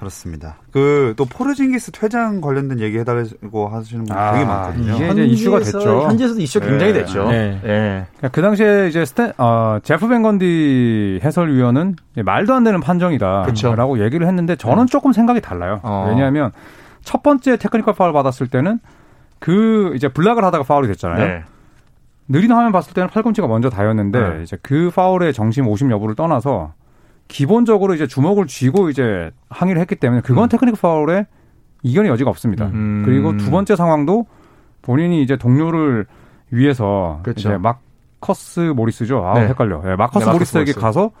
그렇습니다. 0.00 0.56
그 0.72 1.14
또 1.16 1.26
포르징기스 1.26 1.92
퇴장 1.92 2.40
관련된 2.40 2.80
얘기 2.80 2.98
해달라고 2.98 3.68
하시는 3.68 4.04
분 4.04 4.16
아, 4.16 4.32
되게 4.32 4.44
많거든요. 4.44 4.94
이게 4.94 5.10
이제 5.10 5.24
이슈가 5.26 5.58
됐죠. 5.58 6.04
현지에서도 6.04 6.40
이슈가 6.40 6.66
굉장히 6.66 6.92
네. 6.94 7.00
됐죠. 7.00 7.28
네. 7.28 7.60
예. 7.64 8.06
그러니까 8.16 8.28
그 8.32 8.40
당시에 8.40 8.88
이제 8.88 9.04
스탠, 9.04 9.32
어, 9.36 9.78
제프 9.82 10.08
밴 10.08 10.53
건디 10.53 11.20
해설위원은 11.22 11.96
말도 12.24 12.54
안 12.54 12.64
되는 12.64 12.80
판정이다. 12.80 13.42
그쵸. 13.42 13.74
라고 13.74 14.02
얘기를 14.02 14.26
했는데 14.26 14.56
저는 14.56 14.86
조금 14.86 15.12
생각이 15.12 15.40
달라요. 15.42 15.80
어. 15.82 16.06
왜냐하면 16.08 16.52
첫 17.02 17.22
번째 17.22 17.56
테크니컬 17.56 17.94
파울 17.94 18.12
받았을 18.12 18.46
때는 18.48 18.78
그 19.38 19.92
이제 19.94 20.08
block을 20.08 20.42
하다가 20.44 20.64
파울이 20.64 20.88
됐잖아요. 20.88 21.26
네. 21.26 21.44
느린 22.28 22.52
화면 22.52 22.72
봤을 22.72 22.94
때는 22.94 23.08
팔꿈치가 23.10 23.46
먼저 23.46 23.68
닿였는데 23.68 24.20
네. 24.20 24.42
이제 24.42 24.56
그 24.62 24.90
파울의 24.94 25.34
정심 25.34 25.66
오심 25.66 25.90
여부를 25.90 26.14
떠나서 26.14 26.72
기본적으로 27.30 27.94
이제 27.94 28.06
주먹을 28.06 28.46
쥐고 28.46 28.90
이제 28.90 29.30
항의를 29.48 29.80
했기 29.80 29.94
때문에 29.94 30.20
그건 30.20 30.44
음. 30.44 30.48
테크니컬 30.48 30.78
파울에 30.80 31.26
이견의 31.82 32.10
여지가 32.10 32.28
없습니다. 32.28 32.66
음. 32.66 33.02
그리고 33.04 33.36
두 33.36 33.50
번째 33.50 33.76
상황도 33.76 34.26
본인이 34.82 35.22
이제 35.22 35.36
동료를 35.36 36.06
위해서 36.50 37.20
그렇죠. 37.22 37.48
이제 37.48 37.58
마커스 37.58 38.72
모리스죠. 38.74 39.24
아 39.24 39.34
네. 39.34 39.46
헷갈려. 39.46 39.80
네, 39.82 39.94
마커스 39.96 40.26
네, 40.26 40.32
모리스에게 40.32 40.72
모리스. 40.72 40.80
가서 40.80 41.12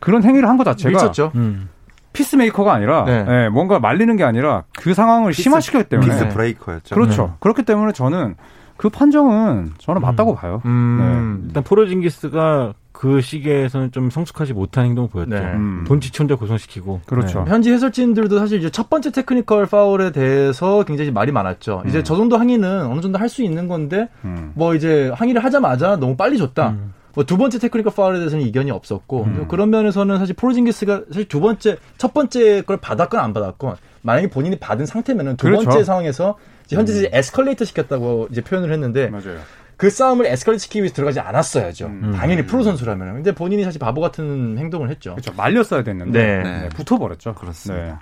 그런 0.00 0.24
행위를 0.24 0.48
한것 0.48 0.64
자체가 0.64 0.90
미쳤죠. 0.90 1.32
음. 1.34 1.68
peacemaker가 2.14 2.72
아니라 2.72 3.04
네. 3.04 3.26
예, 3.28 3.48
뭔가 3.50 3.78
말리는 3.78 4.16
게 4.16 4.24
아니라 4.24 4.64
그 4.78 4.94
상황을 4.94 5.34
심화시켰기 5.34 5.90
때문에 5.90 6.10
peace 6.10 6.28
breaker였죠. 6.30 6.94
그렇죠. 6.94 7.26
네. 7.26 7.32
그렇기 7.40 7.64
때문에 7.64 7.92
저는 7.92 8.36
그 8.78 8.88
판정은 8.88 9.72
저는 9.78 10.00
맞다고 10.00 10.34
봐요. 10.34 10.62
음. 10.64 11.42
일단 11.48 11.62
포르징기스가 11.64 12.72
그 12.92 13.20
시기에서는 13.20 13.92
좀 13.92 14.08
성숙하지 14.10 14.54
못한 14.54 14.86
행동을 14.86 15.10
보였죠. 15.10 15.30
네. 15.30 15.40
음. 15.40 15.84
돈치치 15.86 16.18
혼자 16.18 16.34
고생시키고. 16.36 17.02
그렇죠. 17.06 17.44
현지 17.46 17.70
해설진들도 17.72 18.38
사실 18.38 18.58
이제 18.58 18.70
첫 18.70 18.88
번째 18.88 19.10
테크니컬 19.12 19.66
파울에 19.66 20.10
대해서 20.10 20.84
굉장히 20.84 21.10
말이 21.10 21.30
많았죠. 21.30 21.82
이제 21.86 21.98
음. 21.98 22.04
저 22.04 22.16
정도 22.16 22.38
항의는 22.38 22.86
어느 22.86 23.00
정도 23.00 23.18
할 23.18 23.28
수 23.28 23.42
있는 23.42 23.68
건데 23.68 24.08
음. 24.24 24.52
뭐 24.54 24.74
이제 24.74 25.12
항의를 25.14 25.44
하자마자 25.44 25.96
너무 25.96 26.16
빨리 26.16 26.38
줬다. 26.38 26.70
음. 26.70 26.94
뭐두 27.14 27.36
번째 27.36 27.58
테크니컬 27.58 27.92
파울에 27.94 28.18
대해서는 28.18 28.44
이견이 28.46 28.70
없었고 28.70 29.24
음. 29.24 29.44
그런 29.48 29.70
면에서는 29.70 30.18
사실 30.18 30.34
포르징기스가 30.34 31.02
사실 31.08 31.26
두 31.28 31.40
번째 31.40 31.76
첫 31.98 32.14
번째 32.14 32.62
걸 32.62 32.76
받았건 32.78 33.20
안 33.20 33.32
받았건 33.34 33.74
만약에 34.02 34.30
본인이 34.30 34.56
받은 34.56 34.86
상태면은 34.86 35.36
두 35.36 35.46
그렇죠. 35.46 35.64
번째 35.64 35.84
상황에서 35.84 36.36
현지 36.70 36.92
이제 36.92 37.10
escalate 37.12 37.64
시켰다고 37.64 38.28
이제 38.30 38.40
표현을 38.42 38.72
했는데 38.72 39.08
맞아요. 39.08 39.38
그 39.76 39.90
싸움을 39.90 40.26
escalate 40.26 40.60
시키기 40.62 40.80
위해서 40.80 40.94
들어가지 40.94 41.20
않았어야죠. 41.20 41.86
음. 41.86 42.12
당연히 42.16 42.44
프로 42.46 42.62
선수라면. 42.64 43.14
근데 43.14 43.32
본인이 43.32 43.62
사실 43.64 43.78
바보 43.78 44.00
같은 44.00 44.58
행동을 44.58 44.90
했죠. 44.90 45.12
그렇죠. 45.12 45.32
말렸어야 45.36 45.84
됐는데 45.84 46.42
네. 46.42 46.42
네, 46.62 46.68
붙어버렸죠. 46.70 47.34
그렇습니다. 47.34 48.00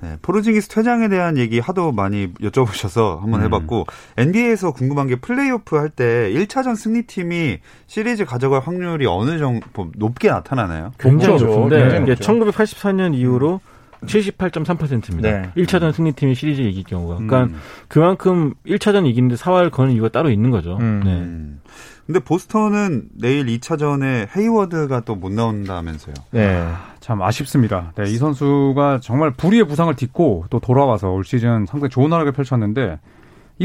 네, 0.00 0.16
포르징기스 0.20 0.66
퇴장에 0.68 1.08
대한 1.08 1.38
얘기 1.38 1.60
하도 1.60 1.92
많이 1.92 2.32
여쭤보셔서 2.34 3.20
한번 3.20 3.42
해봤고 3.44 3.86
NBA에서 4.16 4.72
궁금한 4.72 5.06
게 5.06 5.14
플레이오프 5.14 5.76
할 5.76 5.90
때 5.90 6.28
1차전 6.32 6.74
승리팀이 6.74 7.58
시리즈 7.86 8.24
가져갈 8.24 8.62
확률이 8.62 9.06
어느 9.06 9.38
정도 9.38 9.64
뭐 9.74 9.90
높게 9.94 10.28
나타나나요? 10.28 10.90
굉장히 10.98 11.34
높죠. 11.34 11.46
높은데 11.46 11.78
굉장히 11.82 12.06
높죠. 12.08 12.32
1984년 12.32 13.14
이후로 13.14 13.60
78.3%입니다. 14.06 15.30
네. 15.30 15.50
1차전 15.56 15.92
승리팀이 15.92 16.34
시리즈 16.34 16.60
이길 16.62 16.84
경우가. 16.84 17.14
그러니까 17.16 17.44
음. 17.44 17.60
그만큼 17.88 18.54
1차전 18.66 19.06
이기는데 19.06 19.36
사활 19.36 19.70
거는 19.70 19.92
이유가 19.92 20.08
따로 20.08 20.30
있는 20.30 20.50
거죠. 20.50 20.76
음. 20.80 21.02
네. 21.04 21.10
음. 21.12 21.60
근데 22.06 22.18
보스턴은 22.20 23.04
내일 23.14 23.46
2차전에 23.46 24.28
헤이워드가 24.36 25.00
또 25.00 25.14
못 25.14 25.30
나온다면서요. 25.32 26.14
네. 26.32 26.68
참 27.00 27.22
아쉽습니다. 27.22 27.92
네, 27.96 28.10
이 28.10 28.16
선수가 28.16 28.98
정말 29.00 29.30
불의의 29.30 29.66
부상을 29.68 29.94
딛고 29.94 30.46
또 30.50 30.58
돌아와서 30.58 31.10
올 31.10 31.24
시즌 31.24 31.64
상당히 31.66 31.90
좋은 31.90 32.12
활약을 32.12 32.32
펼쳤는데 32.32 32.98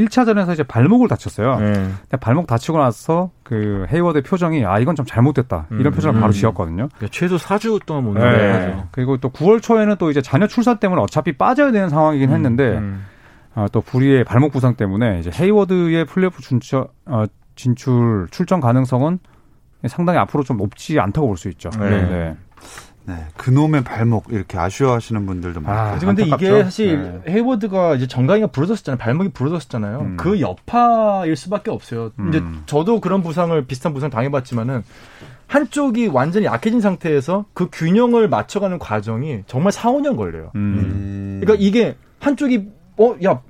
1차전에서 0.06 0.54
이제 0.54 0.64
발목을 0.64 1.08
다쳤어요. 1.08 1.60
네. 1.60 1.74
근데 1.74 2.18
발목 2.20 2.48
다치고 2.48 2.78
나서 2.78 3.32
그 3.44 3.86
헤이워드의 3.92 4.24
표정이 4.24 4.66
아 4.66 4.80
이건 4.80 4.96
좀 4.96 5.06
잘못됐다 5.06 5.68
이런 5.72 5.88
음. 5.88 5.92
표정을 5.92 6.20
바로 6.20 6.32
음. 6.32 6.34
지었거든요. 6.34 6.88
그러니까 6.96 7.08
최소 7.12 7.38
4주 7.38 7.86
동안 7.86 8.04
못 8.04 8.14
네. 8.14 8.20
나가죠. 8.22 8.88
그리고 8.92 9.18
또 9.18 9.30
9월 9.32 9.62
초에는 9.62 9.96
또 9.98 10.10
이제 10.12 10.22
자녀 10.22 10.48
출산 10.48 10.78
때문에 10.80 11.02
어차피 11.02 11.34
빠져야 11.38 11.72
되는 11.72 11.90
상황이긴 11.90 12.30
했는데 12.32 12.78
음. 12.78 13.06
아, 13.56 13.68
또 13.72 13.82
불의의 13.82 14.24
발목 14.24 14.52
부상 14.52 14.76
때문에 14.76 15.20
이제 15.20 15.32
헤이워드의 15.34 16.06
플레이오프 16.06 16.42
진출, 16.44 16.86
어, 17.06 17.24
진출 17.56 18.28
출전 18.30 18.60
가능성은 18.62 19.18
상당히 19.88 20.20
앞으로 20.20 20.44
좀 20.44 20.58
높지 20.58 21.00
않다고 21.00 21.28
볼 21.28 21.38
수 21.38 21.50
있죠. 21.50 21.70
네. 21.80 21.90
네, 21.90 22.38
그놈의 23.38 23.84
발목 23.84 24.26
이렇게 24.32 24.58
아쉬워하시는 24.58 25.26
분들도 25.26 25.62
아, 25.62 25.64
많고. 25.64 26.06
근데 26.06 26.24
안타깝죠. 26.24 26.46
이게 26.46 26.64
사실 26.64 27.22
네. 27.26 27.34
헤이워드가 27.34 27.96
이제 27.96 28.08
정강이가 28.08 28.48
부러졌었잖아요. 28.48 28.98
발목이 28.98 29.30
부러졌잖아요. 29.30 30.00
음. 30.00 30.18
그 30.18 30.42
여파일 30.42 31.36
수밖에 31.36 31.72
없어요. 31.72 32.12
음. 32.20 32.30
이제 32.30 32.44
저도 32.66 33.00
그런 33.00 33.24
부상을 33.24 33.66
비슷한 33.66 33.94
부상 33.94 34.10
당해봤지만은 34.10 34.84
한쪽이 35.48 36.08
완전히 36.08 36.46
약해진 36.46 36.82
상태에서 36.82 37.46
그 37.54 37.70
균형을 37.72 38.28
맞춰가는 38.28 38.78
과정이 38.80 39.44
정말 39.48 39.72
4, 39.72 39.92
5년 39.92 40.18
걸려요. 40.18 40.52
음. 40.56 40.60
음. 40.60 41.40
그러니까 41.42 41.66
이게 41.66 41.96
한쪽이 42.20 42.68
어야 43.00 43.42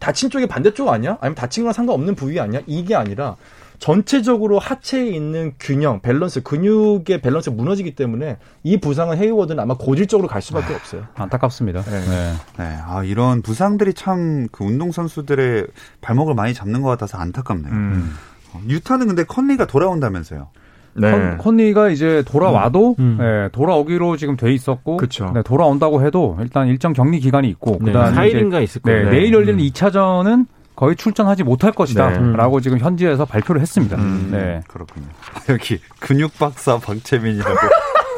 다친 0.00 0.28
쪽이 0.28 0.46
반대쪽 0.48 0.88
아니야? 0.88 1.18
아니면 1.20 1.36
다친 1.36 1.62
거랑 1.62 1.72
상관없는 1.72 2.16
부위 2.16 2.40
아니야? 2.40 2.60
이게 2.66 2.96
아니라 2.96 3.36
전체적으로 3.84 4.58
하체에 4.58 5.08
있는 5.08 5.52
균형, 5.60 6.00
밸런스, 6.00 6.42
근육의 6.42 7.20
밸런스가 7.20 7.54
무너지기 7.54 7.94
때문에 7.94 8.38
이 8.62 8.78
부상은 8.78 9.18
헤이워드는 9.18 9.62
아마 9.62 9.76
고질적으로 9.76 10.26
갈 10.26 10.40
수밖에 10.40 10.72
없어요. 10.74 11.02
안타깝습니다. 11.14 11.82
네. 11.82 12.00
네. 12.00 12.32
네, 12.56 12.78
아 12.86 13.04
이런 13.04 13.42
부상들이 13.42 13.92
참 13.92 14.48
그 14.52 14.64
운동 14.64 14.90
선수들의 14.90 15.66
발목을 16.00 16.34
많이 16.34 16.54
잡는 16.54 16.80
것 16.80 16.88
같아서 16.88 17.18
안타깝네요. 17.18 17.72
음. 17.72 18.14
어, 18.54 18.60
유타는 18.68 19.06
근데 19.08 19.22
컨리가 19.24 19.66
돌아온다면서요. 19.66 20.48
네. 20.94 21.10
컨, 21.10 21.38
컨리가 21.38 21.90
이제 21.90 22.22
돌아와도 22.26 22.96
음. 22.98 23.16
네, 23.20 23.48
돌아오기로 23.52 24.16
지금 24.16 24.36
돼 24.38 24.54
있었고 24.54 24.96
그쵸. 24.96 25.30
네, 25.34 25.42
돌아온다고 25.42 26.02
해도 26.06 26.38
일단 26.40 26.68
일정 26.68 26.94
격리 26.94 27.20
기간이 27.20 27.48
있고 27.50 27.78
네. 27.82 27.92
그다음에 27.92 28.28
이제 28.28 28.38
4일인가 28.38 28.62
있을 28.62 28.80
네, 28.82 28.92
거예요. 28.92 29.10
내일 29.10 29.32
열리는 29.34 29.62
2차전은 29.62 30.46
거의 30.76 30.96
출전하지 30.96 31.44
못할 31.44 31.72
것이다라고 31.72 32.60
지금 32.60 32.78
현지에서 32.78 33.24
발표를 33.24 33.60
했습니다. 33.60 33.96
음. 33.96 34.28
네. 34.32 34.60
그렇군요. 34.66 35.06
여기 35.48 35.80
근육 36.00 36.36
박사 36.38 36.78
박재민이라고 36.78 37.56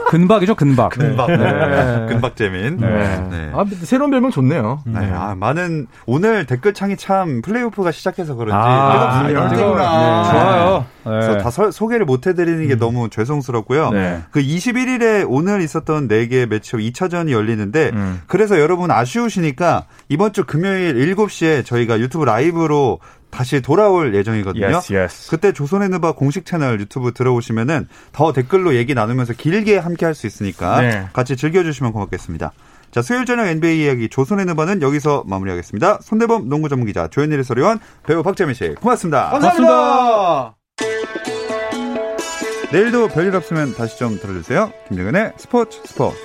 근박이죠, 0.09 0.55
근박. 0.55 0.91
근박, 0.91 1.27
네. 1.29 1.37
네. 1.37 2.07
근박 2.09 2.37
재민. 2.37 2.77
네. 2.79 3.27
네. 3.31 3.51
아, 3.55 3.65
새로운 3.83 4.11
별명 4.11 4.31
좋네요. 4.31 4.83
네, 4.87 5.11
아, 5.13 5.35
많은 5.37 5.87
오늘 6.07 6.47
댓글창이 6.47 6.97
참 6.97 7.43
플레이오프가 7.43 7.91
시작해서 7.93 8.35
그런지 8.35 8.55
아, 8.55 8.93
내가 8.93 9.07
무슨 9.23 9.31
이거, 9.31 9.41
열등구나. 9.43 10.23
네. 10.23 10.31
좋아요. 10.31 10.87
그래서 11.05 11.37
네. 11.37 11.43
다 11.43 11.51
서- 11.51 11.71
소개를 11.71 12.05
못 12.07 12.27
해드리는 12.27 12.67
게 12.69 12.77
너무 12.77 13.09
죄송스럽고요. 13.11 13.91
네. 13.91 14.23
그 14.31 14.41
21일에 14.41 15.25
오늘 15.29 15.61
있었던 15.63 16.09
4개 16.09 16.47
매치업 16.49 16.81
2차전이 16.81 17.31
열리는데 17.31 17.91
음. 17.95 18.21
그래서 18.27 18.59
여러분 18.61 18.91
아쉬우시니까 18.91 19.85
이번 20.09 20.33
주 20.33 20.45
금요일 20.45 20.95
7시에 21.15 21.65
저희가 21.65 21.99
유튜브 22.01 22.25
라이브로 22.25 22.99
다시 23.37 23.61
돌아올 23.61 24.15
예정이거든요. 24.15 24.65
Yes, 24.67 24.93
yes. 24.93 25.31
그때 25.31 25.53
조선의 25.53 25.91
누바 25.91 26.13
공식 26.13 26.47
채널 26.47 26.81
유튜브 26.81 27.13
들어오시면은 27.13 27.87
더 28.13 28.33
댓글로 28.33 28.75
얘기 28.75 28.95
나누면서 28.95 29.35
길게 29.35 29.77
함께 29.77 30.07
할 30.07 30.15
수 30.15 30.27
있으니까 30.27 30.81
네. 30.81 31.09
같이 31.13 31.37
즐겨주시면 31.37 31.93
고맙겠습니다. 31.93 32.53
자, 32.91 33.03
수요일 33.03 33.27
저녁 33.27 33.47
NBA 33.49 33.85
이야기 33.85 34.09
조선의 34.09 34.47
누바는 34.47 34.81
여기서 34.81 35.25
마무리하겠습니다. 35.27 35.99
손대범 36.01 36.49
농구 36.49 36.71
전문 36.71 36.87
기자 36.87 37.09
조현일 37.09 37.39
해설위원 37.41 37.79
배우 38.07 38.23
박재민 38.23 38.55
씨 38.55 38.75
고맙습니다. 38.81 39.29
감사합니다. 39.31 40.55
내일도 42.73 43.09
별일 43.09 43.37
없으면 43.37 43.75
다시 43.75 43.99
좀 43.99 44.19
들어주세요. 44.19 44.73
김정은의 44.89 45.33
스포츠 45.37 45.81
스포츠. 45.85 46.17